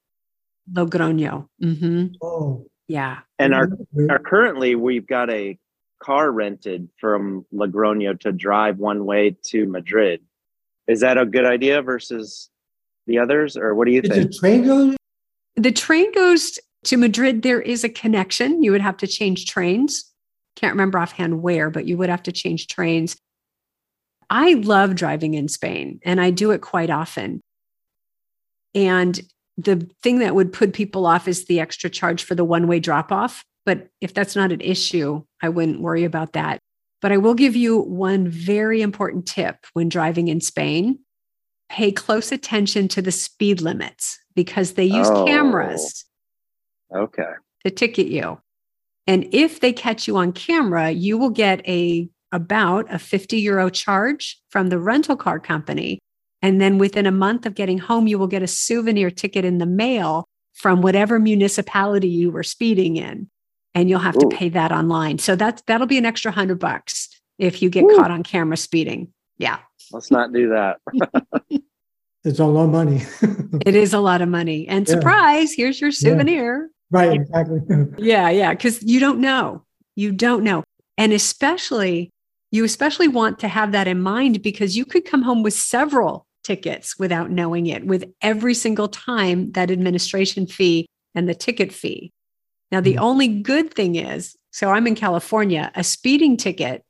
Logroño. 0.72 1.48
Mm-hmm. 1.64 2.08
oh. 2.22 2.66
Yeah. 2.90 3.20
and 3.38 3.54
our, 3.54 3.70
our 4.10 4.20
currently 4.20 4.76
we've 4.76 5.06
got 5.06 5.30
a 5.30 5.60
car 6.02 6.32
rented 6.32 6.88
from 7.02 7.46
Logroño 7.54 8.18
to 8.22 8.32
drive 8.32 8.78
one 8.78 9.06
way 9.06 9.36
to 9.48 9.66
madrid 9.66 10.22
is 10.88 11.02
that 11.02 11.18
a 11.18 11.26
good 11.26 11.46
idea 11.46 11.82
versus 11.82 12.50
the 13.06 13.20
others 13.20 13.58
or 13.58 13.76
what 13.76 13.86
do 13.86 13.92
you 13.92 14.02
Is 14.02 14.10
think 14.10 14.32
the 14.32 14.38
train 14.38 14.66
go? 14.66 14.96
The 15.56 15.72
train 15.72 16.12
goes 16.14 16.60
to 16.86 16.98
Madrid. 16.98 17.42
There 17.42 17.62
is 17.62 17.84
a 17.84 17.90
connection. 17.90 18.64
You 18.64 18.72
would 18.72 18.82
have 18.82 18.98
to 18.98 19.08
change 19.08 19.46
trains. 19.46 20.12
Can't 20.56 20.74
remember 20.74 21.00
offhand 21.00 21.42
where, 21.42 21.70
but 21.70 21.86
you 21.86 21.98
would 21.98 22.10
have 22.10 22.24
to 22.24 22.32
change 22.32 22.68
trains. 22.68 23.18
I 24.30 24.54
love 24.54 24.96
driving 24.96 25.34
in 25.34 25.48
Spain 25.48 26.00
and 26.04 26.22
I 26.22 26.32
do 26.32 26.52
it 26.52 26.62
quite 26.62 26.90
often. 26.90 27.42
And 28.76 29.20
the 29.58 29.90
thing 30.04 30.20
that 30.20 30.36
would 30.36 30.54
put 30.54 30.74
people 30.74 31.06
off 31.06 31.28
is 31.28 31.46
the 31.46 31.60
extra 31.60 31.90
charge 31.90 32.24
for 32.24 32.36
the 32.36 32.46
one 32.46 32.68
way 32.68 32.80
drop 32.80 33.12
off. 33.12 33.44
But 33.66 33.90
if 34.02 34.14
that's 34.14 34.36
not 34.36 34.52
an 34.52 34.62
issue, 34.62 35.24
I 35.42 35.50
wouldn't 35.50 35.82
worry 35.82 36.04
about 36.04 36.34
that. 36.34 36.60
But 37.02 37.12
I 37.12 37.18
will 37.18 37.34
give 37.34 37.56
you 37.56 37.80
one 37.80 38.28
very 38.28 38.82
important 38.82 39.26
tip 39.28 39.66
when 39.74 39.90
driving 39.90 40.28
in 40.30 40.42
Spain 40.42 41.00
pay 41.70 41.92
close 41.92 42.32
attention 42.32 42.88
to 42.88 43.02
the 43.02 43.12
speed 43.12 43.60
limits 43.62 44.18
because 44.36 44.74
they 44.74 44.86
use 44.86 45.10
Oh. 45.10 45.26
cameras 45.26 46.06
okay 46.96 47.34
to 47.66 47.72
ticket 47.72 48.08
you. 48.08 48.40
And 49.06 49.28
if 49.34 49.60
they 49.60 49.74
catch 49.74 50.08
you 50.08 50.16
on 50.18 50.32
camera, 50.32 50.92
you 50.92 51.18
will 51.18 51.30
get 51.30 51.68
a 51.68 52.10
about 52.32 52.94
a 52.94 53.00
50 53.00 53.38
euro 53.40 53.70
charge 53.70 54.40
from 54.50 54.70
the 54.70 54.80
rental 54.80 55.16
car 55.18 55.40
company. 55.40 56.00
And 56.42 56.62
then 56.62 56.78
within 56.78 57.06
a 57.06 57.12
month 57.12 57.46
of 57.46 57.56
getting 57.56 57.78
home, 57.80 58.08
you 58.08 58.20
will 58.20 58.28
get 58.28 58.44
a 58.44 58.48
souvenir 58.48 59.10
ticket 59.10 59.44
in 59.46 59.58
the 59.58 59.66
mail 59.66 60.26
from 60.54 60.82
whatever 60.82 61.20
municipality 61.20 62.08
you 62.10 62.32
were 62.32 62.44
speeding 62.44 62.96
in. 62.98 63.30
And 63.76 63.90
you'll 63.90 64.00
have 64.00 64.16
Ooh. 64.18 64.22
to 64.30 64.36
pay 64.36 64.50
that 64.50 64.72
online. 64.72 65.20
So 65.20 65.36
that's 65.36 65.62
that'll 65.68 65.88
be 65.88 65.98
an 65.98 66.06
extra 66.06 66.32
hundred 66.32 66.60
bucks 66.60 67.10
if 67.38 67.62
you 67.62 67.70
get 67.70 67.84
Woo. 67.84 67.96
caught 67.96 68.12
on 68.12 68.24
camera 68.24 68.58
speeding. 68.58 69.14
Yeah. 69.38 69.60
let's 69.92 70.10
not 70.12 70.34
do 70.34 70.50
that 70.50 70.78
It's 72.24 72.40
a 72.40 72.46
lot 72.46 72.66
of 72.66 72.72
money. 72.72 73.02
It 73.66 73.76
is 73.76 73.94
a 73.94 74.00
lot 74.00 74.22
of 74.22 74.28
money. 74.30 74.68
And 74.68 74.88
Yeah. 74.88 74.96
surprise, 74.96 75.54
here's 75.54 75.80
your 75.80 75.92
souvenir. 75.92 76.70
right, 76.92 77.14
exactly. 77.14 77.60
Yeah, 77.98 78.30
yeah, 78.30 78.52
because 78.54 78.84
you 78.84 79.00
don't 79.00 79.20
know. 79.20 79.64
You 79.96 80.12
don't 80.12 80.44
know. 80.44 80.64
And 80.98 81.14
especially, 81.14 82.10
you 82.52 82.64
especially 82.66 83.08
want 83.08 83.40
to 83.40 83.48
have 83.48 83.72
that 83.72 83.88
in 83.88 84.02
mind 84.02 84.42
because 84.44 84.76
you 84.76 84.84
could 84.86 85.06
come 85.06 85.22
home 85.22 85.42
with 85.44 85.54
several 85.54 86.26
tickets 86.48 86.98
without 86.98 87.30
knowing 87.30 87.68
it, 87.68 87.86
with 87.86 88.06
every 88.22 88.54
single 88.54 88.88
time 88.88 89.52
that 89.52 89.70
administration 89.70 90.48
fee 90.48 90.88
and 91.14 91.28
the 91.28 91.36
ticket 91.36 91.74
fee. 91.74 92.12
Now, 92.72 92.80
the 92.82 92.96
Mhm. 92.96 93.02
only 93.02 93.28
good 93.28 93.74
thing 93.74 93.96
is 93.96 94.36
so 94.52 94.70
I'm 94.72 94.88
in 94.88 94.96
California, 94.96 95.72
a 95.76 95.84
speeding 95.84 96.36
ticket 96.38 96.84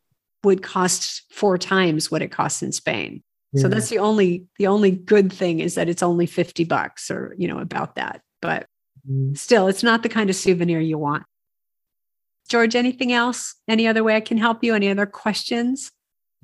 would 0.43 0.61
cost 0.63 1.23
four 1.31 1.57
times 1.57 2.09
what 2.09 2.21
it 2.21 2.31
costs 2.31 2.61
in 2.63 2.71
Spain. 2.71 3.21
So 3.55 3.67
that's 3.67 3.89
the 3.89 3.97
only 3.97 4.45
the 4.59 4.67
only 4.67 4.91
good 4.91 5.33
thing 5.33 5.59
is 5.59 5.73
that 5.75 5.89
it's 5.89 6.03
only 6.03 6.27
50 6.27 6.63
bucks 6.63 7.09
or 7.09 7.33
you 7.37 7.47
know 7.47 7.57
about 7.59 7.95
that. 7.95 8.21
But 8.41 8.67
Mm. 9.09 9.35
still 9.37 9.67
it's 9.67 9.83
not 9.83 10.03
the 10.03 10.09
kind 10.09 10.29
of 10.29 10.35
souvenir 10.35 10.79
you 10.81 10.97
want 10.97 11.23
george 12.49 12.75
anything 12.75 13.11
else 13.13 13.55
any 13.67 13.87
other 13.87 14.03
way 14.03 14.15
i 14.15 14.19
can 14.21 14.37
help 14.37 14.63
you 14.63 14.73
any 14.73 14.89
other 14.89 15.05
questions 15.05 15.91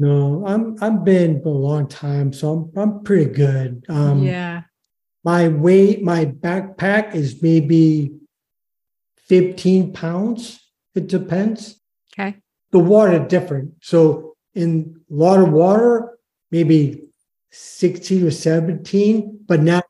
No, 0.04 0.46
I'm 0.46 0.76
I've 0.82 1.06
been 1.06 1.42
for 1.42 1.48
a 1.48 1.52
long 1.70 1.88
time, 1.88 2.34
so 2.34 2.52
I'm 2.76 2.78
I'm 2.78 3.04
pretty 3.04 3.32
good. 3.32 3.86
Um, 3.88 4.24
yeah 4.24 4.64
my 5.24 5.48
weight, 5.48 6.04
my 6.04 6.26
backpack 6.26 7.16
is 7.16 7.42
maybe 7.42 8.12
15 9.28 9.94
pounds. 9.94 10.60
It 10.96 11.08
depends. 11.08 11.80
okay 12.12 12.36
The 12.72 12.80
water 12.80 13.20
different. 13.20 13.76
So 13.82 14.36
in 14.54 15.00
a 15.10 15.14
lot 15.14 15.40
of 15.40 15.50
water, 15.54 16.18
maybe 16.52 17.04
16 17.52 18.28
or 18.28 18.32
17, 18.32 19.40
but 19.48 19.62
now 19.62 19.82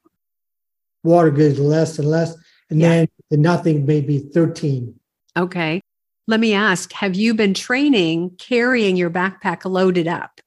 water 1.03 1.31
goes 1.31 1.57
less 1.57 1.97
and 1.97 2.07
less. 2.07 2.35
And 2.69 2.79
Yeah. 2.79 2.89
then 2.89 3.07
the 3.31 3.37
nothing 3.37 3.85
maybe 3.87 4.19
13. 4.19 4.93
okay 5.35 5.81
let 6.27 6.39
me 6.39 6.53
ask 6.53 6.91
have 6.93 7.15
you 7.15 7.33
been 7.33 7.53
training 7.53 8.31
carrying 8.37 8.95
your 8.95 9.09
backpack 9.09 9.65
loaded 9.65 10.07
up 10.07 10.41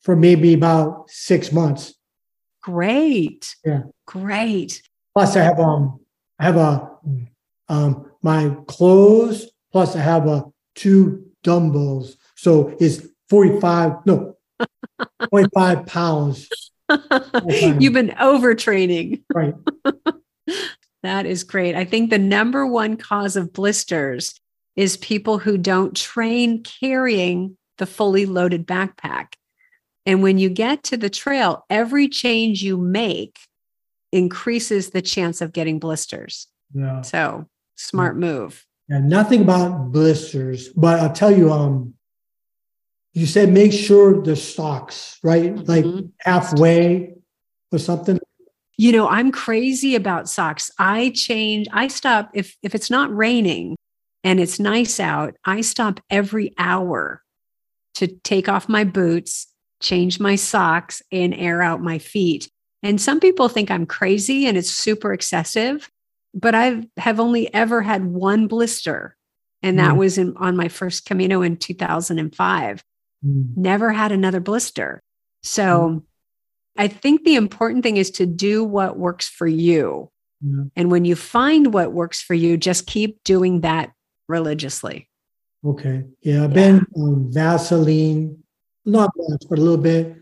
for 0.00 0.14
maybe 0.16 0.54
about 0.54 1.10
six 1.10 1.52
months. 1.52 1.94
great 2.62 3.54
Yeah. 3.64 3.82
great 4.06 4.82
Plus, 5.18 5.34
I 5.34 5.42
have 5.42 5.58
um, 5.58 5.98
I 6.38 6.44
have 6.44 6.56
a 6.56 6.90
um, 7.68 8.12
my 8.22 8.56
clothes. 8.68 9.48
Plus, 9.72 9.96
I 9.96 9.98
have 9.98 10.28
a 10.28 10.44
two 10.76 11.26
dumbbells. 11.42 12.16
So 12.36 12.76
it's 12.78 13.04
forty 13.28 13.58
five. 13.58 13.94
No, 14.06 14.36
25 15.28 15.86
pounds. 15.86 16.48
You've 17.48 17.94
been 17.94 18.10
overtraining. 18.10 19.24
Right. 19.34 19.54
that 21.02 21.26
is 21.26 21.42
great. 21.42 21.74
I 21.74 21.84
think 21.84 22.10
the 22.10 22.18
number 22.18 22.64
one 22.64 22.96
cause 22.96 23.34
of 23.34 23.52
blisters 23.52 24.40
is 24.78 24.96
people 24.98 25.38
who 25.38 25.58
don't 25.58 25.96
train 25.96 26.62
carrying 26.62 27.56
the 27.78 27.84
fully 27.84 28.24
loaded 28.26 28.64
backpack. 28.64 29.32
And 30.06 30.22
when 30.22 30.38
you 30.38 30.48
get 30.48 30.84
to 30.84 30.96
the 30.96 31.10
trail, 31.10 31.66
every 31.68 32.08
change 32.08 32.62
you 32.62 32.76
make 32.76 33.40
increases 34.12 34.90
the 34.90 35.02
chance 35.02 35.40
of 35.40 35.52
getting 35.52 35.80
blisters. 35.80 36.46
Yeah. 36.72 37.00
So, 37.02 37.46
smart 37.74 38.16
move. 38.16 38.64
Yeah, 38.88 39.00
nothing 39.00 39.42
about 39.42 39.90
blisters, 39.90 40.68
but 40.68 41.00
I'll 41.00 41.12
tell 41.12 41.36
you, 41.36 41.52
um, 41.52 41.94
you 43.14 43.26
said 43.26 43.52
make 43.52 43.72
sure 43.72 44.22
the 44.22 44.36
socks, 44.36 45.18
right? 45.24 45.56
Like 45.66 45.86
Mhm. 45.86 46.12
halfway 46.20 47.16
or 47.72 47.80
something. 47.80 48.20
You 48.76 48.92
know, 48.92 49.08
I'm 49.08 49.32
crazy 49.32 49.96
about 49.96 50.28
socks. 50.28 50.70
I 50.78 51.10
change, 51.16 51.66
I 51.72 51.88
stop 51.88 52.30
if 52.32 52.56
if 52.62 52.76
it's 52.76 52.90
not 52.90 53.14
raining 53.14 53.74
and 54.28 54.38
it's 54.40 54.60
nice 54.60 55.00
out, 55.00 55.34
I 55.46 55.62
stop 55.62 56.00
every 56.10 56.52
hour 56.58 57.22
to 57.94 58.08
take 58.08 58.46
off 58.46 58.68
my 58.68 58.84
boots, 58.84 59.46
change 59.80 60.20
my 60.20 60.36
socks 60.36 61.00
and 61.10 61.32
air 61.34 61.62
out 61.62 61.80
my 61.80 61.98
feet. 61.98 62.50
And 62.82 63.00
some 63.00 63.20
people 63.20 63.48
think 63.48 63.70
I'm 63.70 63.86
crazy 63.86 64.44
and 64.46 64.58
it's 64.58 64.68
super 64.70 65.14
excessive, 65.14 65.90
but 66.34 66.54
I 66.54 66.86
have 66.98 67.18
only 67.18 67.52
ever 67.54 67.80
had 67.80 68.04
one 68.04 68.48
blister 68.48 69.16
and 69.62 69.78
that 69.78 69.94
Mm. 69.94 69.96
was 69.96 70.18
in 70.18 70.36
on 70.36 70.58
my 70.58 70.68
first 70.68 71.06
Camino 71.06 71.40
in 71.40 71.56
2005 71.56 72.84
Mm, 73.26 73.56
never 73.56 73.90
had 73.92 74.12
another 74.12 74.38
blister. 74.40 75.02
So 75.42 76.04
I 76.76 76.86
think 76.86 77.24
the 77.24 77.34
important 77.34 77.82
thing 77.82 77.96
is 77.96 78.10
to 78.12 78.26
do 78.26 78.62
what 78.62 78.98
works 78.98 79.26
for 79.26 79.46
you. 79.48 80.10
And 80.76 80.90
when 80.92 81.04
you 81.04 81.16
find 81.16 81.72
what 81.74 81.92
works 81.92 82.20
for 82.22 82.34
you, 82.34 82.56
just 82.56 82.86
keep 82.86 83.24
doing 83.24 83.62
that 83.62 83.90
religiously. 84.28 85.08
Okay. 85.64 86.04
Yeah, 86.22 86.44
I've 86.44 86.50
Yeah. 86.50 86.54
been 86.54 86.86
um, 86.96 87.32
Vaseline, 87.32 88.42
not 88.84 89.10
much, 89.16 89.42
but 89.48 89.58
a 89.58 89.62
little 89.62 89.76
bit. 89.82 90.16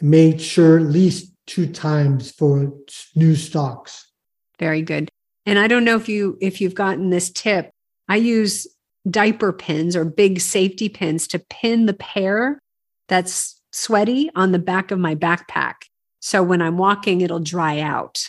Made 0.00 0.40
sure 0.40 0.78
at 0.78 0.86
least 0.86 1.32
two 1.46 1.66
times 1.68 2.32
for 2.32 2.72
new 3.14 3.36
stocks. 3.36 4.10
Very 4.58 4.82
good. 4.82 5.08
And 5.46 5.58
I 5.58 5.68
don't 5.68 5.84
know 5.84 5.96
if 5.96 6.08
you 6.08 6.36
if 6.40 6.60
you've 6.60 6.74
gotten 6.74 7.10
this 7.10 7.30
tip. 7.30 7.70
I 8.08 8.16
use 8.16 8.66
diaper 9.08 9.52
pins 9.52 9.94
or 9.96 10.04
big 10.04 10.40
safety 10.40 10.88
pins 10.88 11.26
to 11.28 11.38
pin 11.38 11.86
the 11.86 11.94
pair 11.94 12.60
that's 13.08 13.60
sweaty 13.72 14.30
on 14.34 14.52
the 14.52 14.58
back 14.58 14.90
of 14.90 14.98
my 14.98 15.14
backpack. 15.14 15.74
So 16.20 16.42
when 16.42 16.62
I'm 16.62 16.78
walking, 16.78 17.20
it'll 17.20 17.40
dry 17.40 17.80
out. 17.80 18.28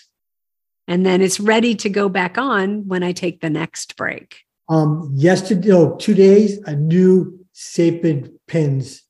And 0.88 1.06
then 1.06 1.22
it's 1.22 1.40
ready 1.40 1.76
to 1.76 1.90
go 1.90 2.10
back 2.10 2.38
on 2.38 2.88
when 2.88 3.04
I 3.04 3.12
take 3.14 3.42
the 3.42 3.50
next 3.50 3.96
break. 3.96 4.42
Um, 4.70 5.12
yesterday, 5.14 5.70
no, 5.70 5.96
two 5.96 6.14
days, 6.14 6.58
a 6.66 6.76
new 6.76 7.46
sapid 7.54 8.32
pins 8.48 9.04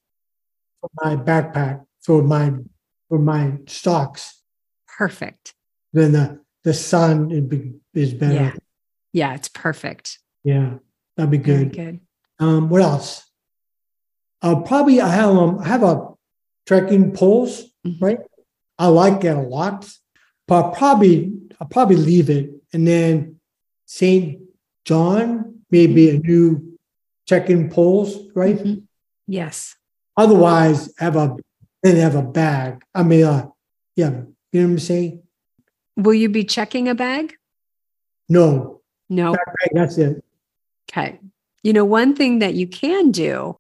for 0.81 0.89
my 1.03 1.15
backpack 1.15 1.85
for 2.01 2.21
my 2.21 2.53
for 3.09 3.19
my 3.19 3.53
stocks. 3.67 4.41
Perfect. 4.87 5.53
Then 5.93 6.11
the 6.11 6.41
the 6.63 6.73
sun 6.73 7.31
is 7.31 7.41
be- 7.41 7.73
is 7.93 8.13
better. 8.13 8.33
Yeah. 8.33 8.53
Yeah, 9.13 9.33
it's 9.35 9.47
perfect. 9.47 10.19
Yeah, 10.43 10.75
that'd 11.15 11.29
be 11.31 11.37
Very 11.37 11.65
good. 11.65 11.75
good. 11.75 11.99
Um, 12.39 12.69
what 12.69 12.81
else? 12.81 13.23
Uh, 14.41 14.61
probably 14.61 14.99
I 15.01 15.09
have 15.09 15.29
um 15.29 15.59
I 15.59 15.67
have 15.67 15.83
a 15.83 16.07
trekking 16.65 17.11
poles, 17.13 17.63
Mhm. 17.85 18.01
right? 18.01 18.19
I 18.79 18.87
like 18.87 19.23
it 19.23 19.37
a 19.37 19.41
lot, 19.41 19.87
but 20.47 20.71
probably 20.73 21.31
I'll 21.63 21.69
probably 21.69 21.95
leave 21.95 22.29
it 22.29 22.49
and 22.73 22.85
then 22.85 23.39
Saint 23.85 24.41
John 24.83 25.61
maybe 25.71 26.09
a 26.09 26.19
new 26.19 26.77
trekking 27.25 27.69
poles, 27.69 28.17
right? 28.35 28.57
Mhm. 28.57 28.83
Yes. 29.27 29.77
Otherwise, 30.17 30.93
have 30.97 31.15
a 31.15 31.37
then 31.81 31.95
have 31.95 32.15
a 32.15 32.21
bag. 32.21 32.83
I 32.93 33.03
mean, 33.03 33.23
uh, 33.23 33.47
yeah, 33.95 34.09
you 34.51 34.59
know 34.59 34.67
what 34.67 34.71
I'm 34.73 34.79
saying? 34.79 35.23
Will 35.95 36.13
you 36.13 36.27
be 36.27 36.43
checking 36.43 36.89
a 36.89 36.95
bag? 36.95 37.33
No, 38.27 38.81
No. 39.09 39.33
that's 39.71 39.97
it. 39.97 40.21
Okay. 40.91 41.17
You 41.63 41.71
know, 41.71 41.85
one 41.85 42.13
thing 42.13 42.39
that 42.39 42.55
you 42.55 42.67
can 42.67 43.11
do 43.11 43.57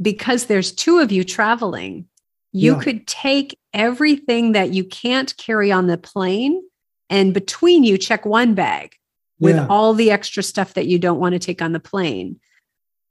because 0.00 0.46
there's 0.46 0.70
two 0.70 1.00
of 1.00 1.10
you 1.10 1.24
traveling, 1.24 2.06
you 2.52 2.74
Yeah. 2.74 2.80
could 2.80 3.06
take 3.08 3.58
everything 3.74 4.52
that 4.52 4.72
you 4.72 4.84
can't 4.84 5.36
carry 5.36 5.72
on 5.72 5.88
the 5.88 5.98
plane 5.98 6.62
and 7.10 7.32
between 7.34 7.84
you 7.84 7.98
check 7.98 8.24
one 8.26 8.54
bag 8.54 8.94
with 9.38 9.56
Yeah. 9.56 9.66
all 9.68 9.94
the 9.94 10.10
extra 10.10 10.42
stuff 10.42 10.74
that 10.74 10.86
you 10.86 10.98
don't 10.98 11.18
want 11.20 11.34
to 11.34 11.38
take 11.38 11.60
on 11.62 11.72
the 11.72 11.80
plane 11.80 12.40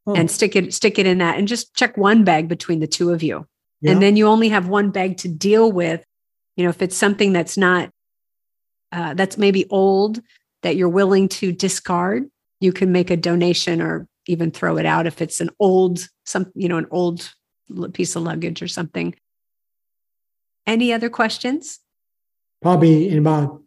Oh, 0.08 0.14
and 0.16 0.30
stick 0.30 0.56
it 0.56 0.72
stick 0.74 1.00
it 1.00 1.08
in 1.08 1.18
that 1.18 1.38
and 1.40 1.48
just 1.48 1.74
check 1.76 1.98
one 1.98 2.24
bag 2.24 2.48
between 2.48 2.80
the 2.80 2.88
two 2.88 3.10
of 3.12 3.24
you. 3.24 3.48
yeah. 3.82 3.92
and 3.92 4.02
then 4.02 4.16
you 4.16 4.28
only 4.28 4.50
have 4.50 4.68
one 4.68 4.92
bag 4.92 5.18
to 5.18 5.28
deal 5.28 5.72
with 5.72 6.06
you 6.56 6.64
know 6.64 6.70
if 6.70 6.82
it's 6.82 6.96
something 6.96 7.34
that's 7.34 7.58
not 7.58 7.90
uh, 8.92 9.14
that's 9.16 9.38
maybe 9.38 9.66
old 9.70 10.22
that 10.62 10.76
you're 10.76 10.90
willing 10.90 11.28
to 11.28 11.52
discard 11.52 12.30
you 12.60 12.72
can 12.72 12.92
make 12.92 13.10
a 13.10 13.18
donation 13.18 13.82
or 13.82 14.08
even 14.28 14.52
throw 14.52 14.78
it 14.78 14.86
out 14.86 15.08
if 15.08 15.22
it's 15.22 15.42
an 15.42 15.50
old 15.60 16.08
some 16.24 16.52
you 16.56 16.70
know 16.70 16.78
an 16.78 16.88
old 16.92 17.34
piece 17.94 18.16
of 18.16 18.22
luggage 18.24 18.62
or 18.62 18.68
something 18.68 19.16
any 20.68 20.94
other 20.94 21.10
questions 21.10 21.80
probably 22.62 23.10
in 23.10 23.18
about 23.18 23.62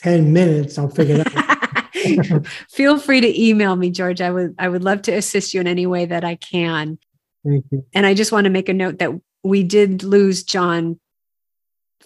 10 0.00 0.32
minutes, 0.32 0.78
I'll 0.78 0.88
figure 0.88 1.24
it 1.24 1.36
out. 1.36 2.46
feel 2.70 2.98
free 2.98 3.20
to 3.20 3.42
email 3.42 3.74
me 3.74 3.90
george 3.90 4.20
i 4.20 4.30
would 4.30 4.54
i 4.58 4.68
would 4.68 4.84
love 4.84 5.02
to 5.02 5.10
assist 5.10 5.52
you 5.52 5.60
in 5.60 5.66
any 5.66 5.84
way 5.84 6.06
that 6.06 6.22
i 6.22 6.36
can 6.36 6.96
Thank 7.44 7.64
you. 7.70 7.84
And 7.94 8.06
I 8.06 8.14
just 8.14 8.32
want 8.32 8.44
to 8.44 8.50
make 8.50 8.68
a 8.68 8.74
note 8.74 8.98
that 8.98 9.12
we 9.42 9.62
did 9.62 10.02
lose 10.02 10.42
John 10.42 10.98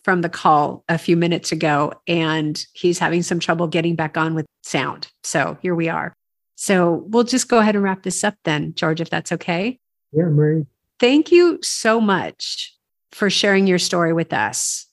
from 0.04 0.20
the 0.20 0.28
call 0.28 0.84
a 0.88 0.98
few 0.98 1.16
minutes 1.16 1.52
ago, 1.52 1.92
and 2.06 2.64
he's 2.72 2.98
having 2.98 3.22
some 3.22 3.38
trouble 3.38 3.66
getting 3.66 3.94
back 3.94 4.16
on 4.16 4.34
with 4.34 4.46
sound. 4.62 5.08
So 5.22 5.58
here 5.62 5.74
we 5.74 5.88
are. 5.88 6.14
So 6.56 7.04
we'll 7.08 7.24
just 7.24 7.48
go 7.48 7.58
ahead 7.58 7.74
and 7.74 7.84
wrap 7.84 8.02
this 8.02 8.24
up 8.24 8.34
then, 8.44 8.74
George, 8.74 9.00
if 9.00 9.10
that's 9.10 9.32
okay. 9.32 9.78
Yeah, 10.12 10.24
Mary. 10.24 10.66
Thank 11.00 11.32
you 11.32 11.58
so 11.62 12.00
much 12.00 12.76
for 13.10 13.30
sharing 13.30 13.66
your 13.66 13.78
story 13.78 14.12
with 14.12 14.32
us. 14.32 14.86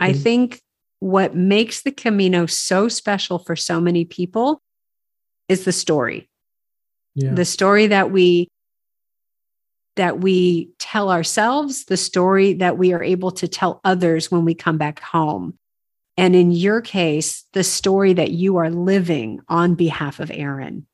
I 0.00 0.12
think 0.12 0.60
what 1.00 1.34
makes 1.34 1.82
the 1.82 1.92
Camino 1.92 2.46
so 2.46 2.88
special 2.88 3.38
for 3.38 3.56
so 3.56 3.80
many 3.80 4.04
people 4.04 4.62
is 5.48 5.64
the 5.64 5.72
story. 5.72 6.28
Yeah. 7.14 7.32
the 7.32 7.46
story 7.46 7.86
that 7.86 8.10
we 8.10 8.50
that 9.96 10.20
we 10.20 10.68
tell 10.78 11.10
ourselves 11.10 11.86
the 11.86 11.96
story 11.96 12.52
that 12.54 12.76
we 12.76 12.92
are 12.92 13.02
able 13.02 13.30
to 13.30 13.48
tell 13.48 13.80
others 13.84 14.30
when 14.30 14.44
we 14.44 14.54
come 14.54 14.76
back 14.76 15.00
home. 15.00 15.58
And 16.18 16.36
in 16.36 16.50
your 16.50 16.82
case 16.82 17.44
the 17.54 17.64
story 17.64 18.12
that 18.12 18.32
you 18.32 18.58
are 18.58 18.68
living 18.68 19.40
on 19.48 19.76
behalf 19.76 20.20
of 20.20 20.30
aaron. 20.30 20.86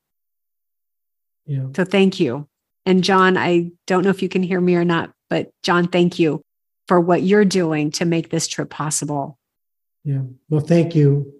Yeah. 1.45 1.67
so 1.75 1.83
thank 1.83 2.21
you. 2.21 2.47
And 2.85 3.03
john 3.03 3.37
i 3.37 3.71
don't 3.85 4.03
know 4.03 4.09
if 4.09 4.21
you 4.21 4.29
can 4.29 4.43
hear 4.43 4.61
me 4.61 4.75
or 4.75 4.85
not 4.85 5.11
but 5.29 5.51
john 5.61 5.87
thank 5.87 6.19
you 6.19 6.41
for 6.87 6.99
what 6.99 7.21
you're 7.21 7.45
doing 7.45 7.91
to 7.91 8.05
make 8.05 8.29
this 8.29 8.47
trip 8.47 8.69
possible 8.69 9.37
Yeah. 10.03 10.21
Well, 10.49 10.61
thank 10.61 10.95
you. 10.95 11.33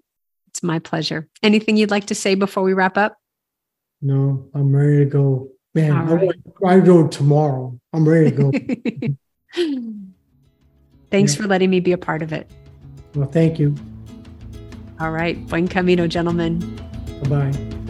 it's 0.47 0.64
my 0.64 0.80
pleasure 0.80 1.28
anything 1.41 1.78
you'd 1.78 1.91
like 1.91 2.05
to 2.07 2.16
say 2.16 2.36
before 2.36 2.64
we 2.64 2.74
wrap 2.74 2.97
up 2.97 3.18
No, 4.01 4.47
I'm 4.53 4.76
ready 4.76 4.99
to 4.99 5.05
go. 5.05 5.49
Man, 5.76 5.91
I, 5.91 6.03
right. 6.14 6.30
I 6.66 6.80
go 6.80 7.07
tomorrow. 7.07 7.80
I'm 7.93 8.07
ready 8.07 8.30
to 8.32 8.38
go. 8.38 8.51
thanks 11.11 11.34
Yeah. 11.36 11.41
for 11.41 11.47
letting 11.47 11.70
me 11.70 11.80
be 11.80 11.91
a 11.93 11.97
part 11.97 12.22
of 12.22 12.32
it 12.34 12.49
well, 13.16 13.30
thank 13.30 13.59
you. 13.59 13.76
All 14.99 15.11
right. 15.11 15.38
Buen 15.47 15.68
camino, 15.68 16.07
gentlemen. 16.07 16.57
Bye 17.22 17.30
bye. 17.51 17.83